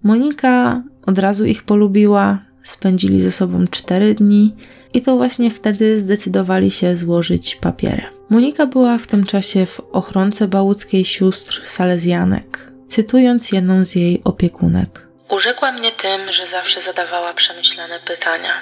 Monika 0.03 0.83
od 1.07 1.19
razu 1.19 1.45
ich 1.45 1.63
polubiła, 1.63 2.39
spędzili 2.63 3.21
ze 3.21 3.31
sobą 3.31 3.67
cztery 3.67 4.15
dni 4.15 4.55
i 4.95 5.03
to 5.03 5.17
właśnie 5.17 5.51
wtedy 5.51 6.01
zdecydowali 6.01 6.71
się 6.71 6.97
złożyć 6.97 7.57
papiery. 7.57 8.03
Monika 8.31 8.67
była 8.67 8.99
w 8.99 9.07
tym 9.07 9.25
czasie 9.25 9.67
w 9.67 9.81
ochronce 9.81 10.49
bałuckiej 10.49 11.05
sióstr 11.05 11.61
Salezjanek, 11.65 12.72
cytując 12.93 13.53
jedną 13.53 13.85
z 13.85 13.95
jej 13.95 14.23
opiekunek. 14.25 14.89
Urzekła 15.29 15.73
mnie 15.73 15.93
tym, 15.93 16.33
że 16.33 16.47
zawsze 16.47 16.83
zadawała 16.83 17.35
przemyślane 17.35 18.01
pytania. 18.01 18.53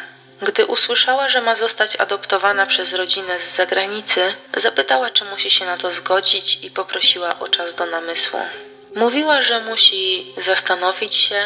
Gdy 0.43 0.67
usłyszała, 0.67 1.29
że 1.29 1.41
ma 1.41 1.55
zostać 1.55 1.97
adoptowana 1.97 2.67
przez 2.67 2.93
rodzinę 2.93 3.39
z 3.39 3.57
zagranicy, 3.57 4.21
zapytała, 4.57 5.11
czy 5.11 5.25
musi 5.25 5.51
się 5.51 5.65
na 5.65 5.77
to 5.77 5.91
zgodzić 5.91 6.59
i 6.63 6.71
poprosiła 6.71 7.39
o 7.39 7.49
czas 7.49 7.75
do 7.75 7.87
namysłu. 7.87 8.41
Mówiła, 8.97 9.43
że 9.43 9.61
musi 9.61 10.27
zastanowić 10.37 11.15
się, 11.15 11.41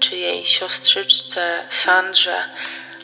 czy 0.00 0.16
jej 0.16 0.46
siostrzyczce 0.46 1.62
Sandrze 1.70 2.36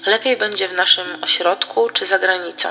lepiej 0.06 0.36
będzie 0.36 0.68
w 0.68 0.72
naszym 0.72 1.24
ośrodku 1.24 1.90
czy 1.90 2.06
za 2.06 2.18
granicą. 2.18 2.68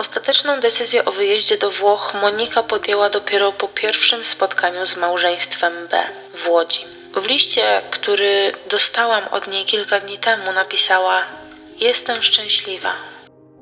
Ostateczną 0.00 0.60
decyzję 0.60 1.04
o 1.04 1.12
wyjeździe 1.12 1.58
do 1.58 1.70
Włoch 1.70 2.14
Monika 2.22 2.62
podjęła 2.62 3.10
dopiero 3.10 3.52
po 3.52 3.68
pierwszym 3.68 4.24
spotkaniu 4.24 4.86
z 4.86 4.96
małżeństwem 4.96 5.72
B 5.90 5.96
w 6.44 6.48
Łodzi. 6.48 6.80
W 7.22 7.26
liście, 7.26 7.62
który 7.90 8.52
dostałam 8.70 9.22
od 9.30 9.48
niej 9.48 9.64
kilka 9.64 10.00
dni 10.00 10.18
temu, 10.18 10.52
napisała: 10.54 11.22
Jestem 11.80 12.22
szczęśliwa. 12.22 12.92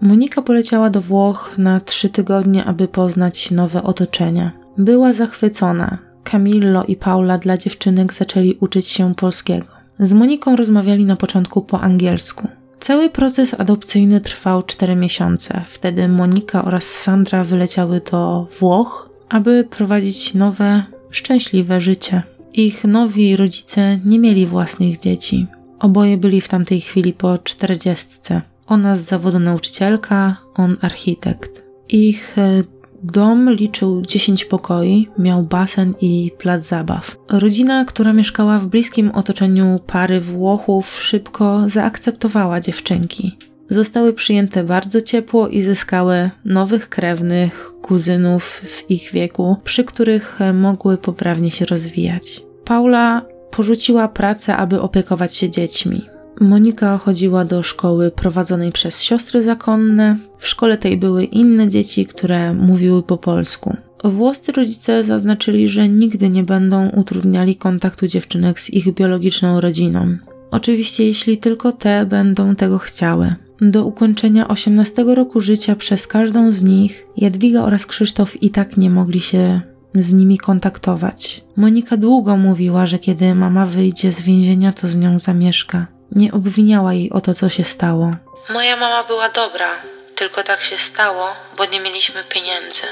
Monika 0.01 0.43
poleciała 0.43 0.91
do 0.91 1.01
Włoch 1.01 1.55
na 1.59 1.81
trzy 1.81 2.09
tygodnie, 2.09 2.65
aby 2.65 2.89
poznać 2.89 3.51
nowe 3.51 3.83
otoczenie. 3.83 4.51
Była 4.77 5.13
zachwycona. 5.13 5.99
Camillo 6.25 6.85
i 6.85 6.97
Paula 6.97 7.39
dla 7.39 7.57
dziewczynek 7.57 8.13
zaczęli 8.13 8.59
uczyć 8.61 8.89
się 8.89 9.15
polskiego. 9.15 9.67
Z 9.99 10.13
Moniką 10.13 10.57
rozmawiali 10.57 11.05
na 11.05 11.17
początku 11.17 11.63
po 11.63 11.81
angielsku. 11.81 12.49
Cały 12.81 13.11
proces 13.11 13.55
adopcyjny 13.59 14.21
trwał 14.21 14.63
4 14.63 14.97
miesiące. 14.97 15.63
Wtedy 15.67 16.09
Monika 16.09 16.65
oraz 16.65 16.85
Sandra 16.85 17.45
wyleciały 17.45 18.01
do 18.11 18.47
Włoch, 18.61 19.09
aby 19.29 19.65
prowadzić 19.71 20.35
nowe, 20.35 20.83
szczęśliwe 21.11 21.81
życie. 21.81 22.23
Ich 22.53 22.85
nowi 22.85 23.37
rodzice 23.37 23.99
nie 24.05 24.19
mieli 24.19 24.47
własnych 24.47 24.99
dzieci. 24.99 25.47
Oboje 25.79 26.19
byli 26.19 26.41
w 26.41 26.49
tamtej 26.49 26.81
chwili 26.81 27.13
po 27.13 27.39
czterdziestce. 27.39 28.43
Ona 28.67 28.97
z 28.97 29.01
zawodu 29.01 29.39
nauczycielka, 29.39 30.37
on 30.55 30.77
architekt. 30.81 31.65
Ich 31.89 32.39
e, 32.39 32.78
dom 33.03 33.51
liczył 33.51 34.03
10 34.03 34.45
pokoi, 34.45 35.09
miał 35.19 35.43
basen 35.43 35.95
i 36.01 36.31
plac 36.39 36.67
zabaw. 36.69 37.17
Rodzina, 37.31 37.85
która 37.85 38.13
mieszkała 38.13 38.59
w 38.59 38.67
bliskim 38.67 39.11
otoczeniu 39.11 39.81
pary 39.87 40.21
Włochów, 40.21 41.03
szybko 41.03 41.63
zaakceptowała 41.67 42.61
dziewczynki. 42.61 43.37
Zostały 43.71 44.13
przyjęte 44.13 44.65
bardzo 44.65 45.01
ciepło 45.01 45.49
i 45.49 45.63
zyskały 45.63 46.31
nowych 46.45 46.89
krewnych, 46.89 47.73
kuzynów 47.83 48.45
w 48.45 48.91
ich 48.91 49.11
wieku, 49.13 49.57
przy 49.65 49.85
których 49.85 50.39
mogły 50.55 50.99
poprawnie 50.99 51.51
się 51.51 51.67
rozwijać. 51.67 52.43
Paula 52.65 53.23
porzuciła 53.51 54.09
pracę, 54.09 54.57
aby 54.57 54.81
opiekować 54.81 55.37
się 55.37 55.51
dziećmi. 55.51 56.18
Monika 56.41 56.99
chodziła 56.99 57.45
do 57.45 57.63
szkoły 57.63 58.11
prowadzonej 58.11 58.73
przez 58.73 59.03
siostry 59.03 59.43
zakonne. 59.43 60.17
W 60.39 60.49
szkole 60.49 60.79
tej 60.79 60.97
były 60.97 61.25
inne 61.25 61.69
dzieci, 61.69 62.07
które 62.07 62.55
mówiły 62.55 63.03
po 63.03 63.19
polsku. 63.19 63.77
Włoscy 64.05 64.53
rodzice 64.53 65.05
zaznaczyli, 65.05 65.69
że 65.69 65.89
nigdy 65.89 66.29
nie 66.29 66.45
będą 66.45 66.89
utrudniali 66.89 67.57
kontaktu 67.57 68.07
dziewczynek 68.07 68.61
z 68.61 68.71
ich 68.71 68.95
biologiczną 68.95 69.61
rodziną. 69.61 70.17
Oczywiście, 70.51 71.05
jeśli 71.05 71.39
tylko 71.39 71.73
te 71.73 72.07
będą 72.07 72.55
tego 72.55 72.79
chciały. 72.79 73.35
Do 73.61 73.85
ukończenia 73.85 74.49
18 74.49 75.05
roku 75.05 75.41
życia 75.41 75.77
przez 75.77 76.07
każdą 76.07 76.53
z 76.53 76.63
nich 76.63 77.05
Jadwiga 77.17 77.63
oraz 77.63 77.87
Krzysztof 77.87 78.43
i 78.43 78.51
tak 78.51 78.77
nie 78.77 78.91
mogli 78.91 79.21
się 79.21 79.61
z 79.95 80.13
nimi 80.13 80.39
kontaktować. 80.39 81.45
Monika 81.57 81.97
długo 81.97 82.37
mówiła, 82.37 82.87
że 82.87 82.99
kiedy 82.99 83.35
mama 83.35 83.67
wyjdzie 83.67 84.13
z 84.13 84.21
więzienia, 84.21 84.73
to 84.73 84.89
z 84.89 84.97
nią 84.97 85.19
zamieszka. 85.19 85.98
Nie 86.13 86.33
obwiniała 86.33 86.95
jej 86.95 87.11
o 87.11 87.21
to, 87.21 87.35
co 87.35 87.49
się 87.49 87.65
stało. 87.65 88.17
Moja 88.53 88.77
mama 88.77 89.05
była 89.05 89.29
dobra, 89.29 89.69
tylko 90.15 90.43
tak 90.43 90.63
się 90.63 90.79
stało, 90.79 91.27
bo 91.57 91.65
nie 91.65 91.81
mieliśmy 91.81 92.25
pieniędzy. 92.29 92.83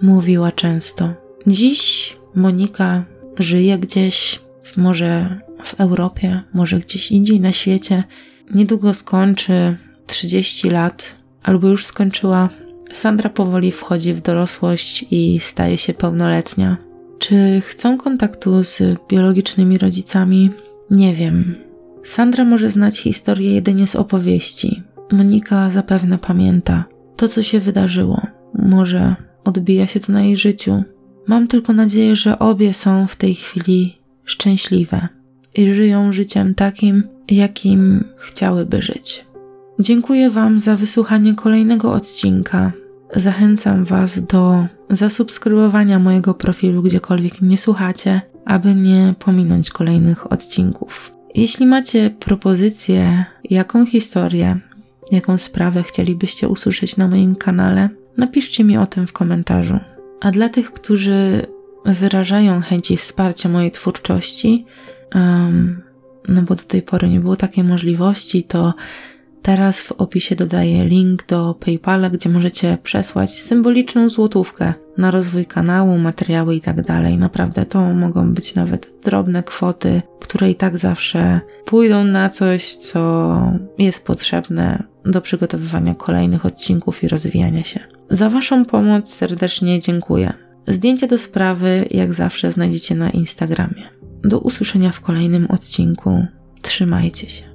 Mówiła 0.00 0.52
często. 0.52 1.08
Dziś 1.46 2.16
Monika 2.34 3.04
żyje 3.38 3.78
gdzieś, 3.78 4.40
może 4.76 5.40
w 5.64 5.80
Europie, 5.80 6.42
może 6.54 6.78
gdzieś 6.78 7.10
indziej 7.10 7.40
na 7.40 7.52
świecie. 7.52 8.04
Niedługo 8.50 8.94
skończy 8.94 9.76
30 10.06 10.70
lat, 10.70 11.14
albo 11.42 11.68
już 11.68 11.86
skończyła 11.86 12.48
Sandra 12.92 13.30
powoli 13.30 13.72
wchodzi 13.72 14.14
w 14.14 14.20
dorosłość 14.20 15.04
i 15.10 15.40
staje 15.40 15.78
się 15.78 15.94
pełnoletnia. 15.94 16.76
Czy 17.18 17.60
chcą 17.60 17.98
kontaktu 17.98 18.64
z 18.64 18.82
biologicznymi 19.08 19.78
rodzicami? 19.78 20.50
Nie 20.90 21.14
wiem. 21.14 21.56
Sandra 22.02 22.44
może 22.44 22.68
znać 22.68 22.98
historię 22.98 23.54
jedynie 23.54 23.86
z 23.86 23.96
opowieści. 23.96 24.82
Monika 25.12 25.70
zapewne 25.70 26.18
pamięta 26.18 26.84
to, 27.16 27.28
co 27.28 27.42
się 27.42 27.60
wydarzyło. 27.60 28.20
Może 28.54 29.16
odbija 29.44 29.86
się 29.86 30.00
to 30.00 30.12
na 30.12 30.22
jej 30.22 30.36
życiu. 30.36 30.82
Mam 31.26 31.48
tylko 31.48 31.72
nadzieję, 31.72 32.16
że 32.16 32.38
obie 32.38 32.74
są 32.74 33.06
w 33.06 33.16
tej 33.16 33.34
chwili 33.34 33.98
szczęśliwe 34.24 35.08
i 35.54 35.74
żyją 35.74 36.12
życiem 36.12 36.54
takim, 36.54 37.02
jakim 37.30 38.04
chciałyby 38.16 38.82
żyć. 38.82 39.26
Dziękuję 39.80 40.30
Wam 40.30 40.58
za 40.58 40.76
wysłuchanie 40.76 41.34
kolejnego 41.34 41.92
odcinka. 41.92 42.72
Zachęcam 43.14 43.84
Was 43.84 44.26
do 44.26 44.66
zasubskrybowania 44.90 45.98
mojego 45.98 46.34
profilu, 46.34 46.82
gdziekolwiek 46.82 47.40
mnie 47.40 47.56
słuchacie, 47.56 48.20
aby 48.44 48.74
nie 48.74 49.14
pominąć 49.18 49.70
kolejnych 49.70 50.32
odcinków. 50.32 51.12
Jeśli 51.34 51.66
macie 51.66 52.10
propozycję, 52.10 53.24
jaką 53.44 53.86
historię, 53.86 54.60
jaką 55.12 55.38
sprawę 55.38 55.82
chcielibyście 55.82 56.48
usłyszeć 56.48 56.96
na 56.96 57.08
moim 57.08 57.36
kanale, 57.36 57.88
napiszcie 58.16 58.64
mi 58.64 58.76
o 58.76 58.86
tym 58.86 59.06
w 59.06 59.12
komentarzu. 59.12 59.78
A 60.20 60.30
dla 60.30 60.48
tych, 60.48 60.72
którzy 60.72 61.46
wyrażają 61.84 62.60
chęci 62.60 62.96
wsparcia 62.96 63.48
mojej 63.48 63.70
twórczości, 63.70 64.66
um, 65.14 65.82
no 66.28 66.42
bo 66.42 66.54
do 66.54 66.62
tej 66.62 66.82
pory 66.82 67.08
nie 67.08 67.20
było 67.20 67.36
takiej 67.36 67.64
możliwości, 67.64 68.44
to 68.44 68.74
teraz 69.42 69.80
w 69.80 69.92
opisie 69.92 70.36
dodaję 70.36 70.84
link 70.84 71.26
do 71.26 71.54
PayPala, 71.54 72.10
gdzie 72.10 72.28
możecie 72.28 72.78
przesłać 72.82 73.30
symboliczną 73.30 74.08
złotówkę 74.08 74.74
na 74.98 75.10
rozwój 75.10 75.46
kanału, 75.46 75.98
materiały 75.98 76.54
i 76.54 76.60
tak. 76.60 76.76
Naprawdę 77.18 77.66
to 77.66 77.94
mogą 77.94 78.34
być 78.34 78.54
nawet 78.54 78.86
drobne 79.04 79.42
kwoty, 79.42 80.02
które 80.20 80.50
i 80.50 80.54
tak 80.54 80.78
zawsze 80.78 81.40
pójdą 81.64 82.04
na 82.04 82.28
coś, 82.28 82.74
co 82.74 83.30
jest 83.78 84.06
potrzebne 84.06 84.82
do 85.04 85.20
przygotowywania 85.20 85.94
kolejnych 85.94 86.46
odcinków 86.46 87.04
i 87.04 87.08
rozwijania 87.08 87.62
się. 87.62 87.80
Za 88.10 88.30
Waszą 88.30 88.64
pomoc 88.64 89.14
serdecznie 89.14 89.80
dziękuję. 89.80 90.32
Zdjęcie 90.66 91.06
do 91.06 91.18
sprawy, 91.18 91.86
jak 91.90 92.14
zawsze, 92.14 92.52
znajdziecie 92.52 92.94
na 92.94 93.10
Instagramie. 93.10 93.88
Do 94.24 94.38
usłyszenia 94.38 94.92
w 94.92 95.00
kolejnym 95.00 95.46
odcinku. 95.50 96.26
Trzymajcie 96.62 97.28
się. 97.28 97.51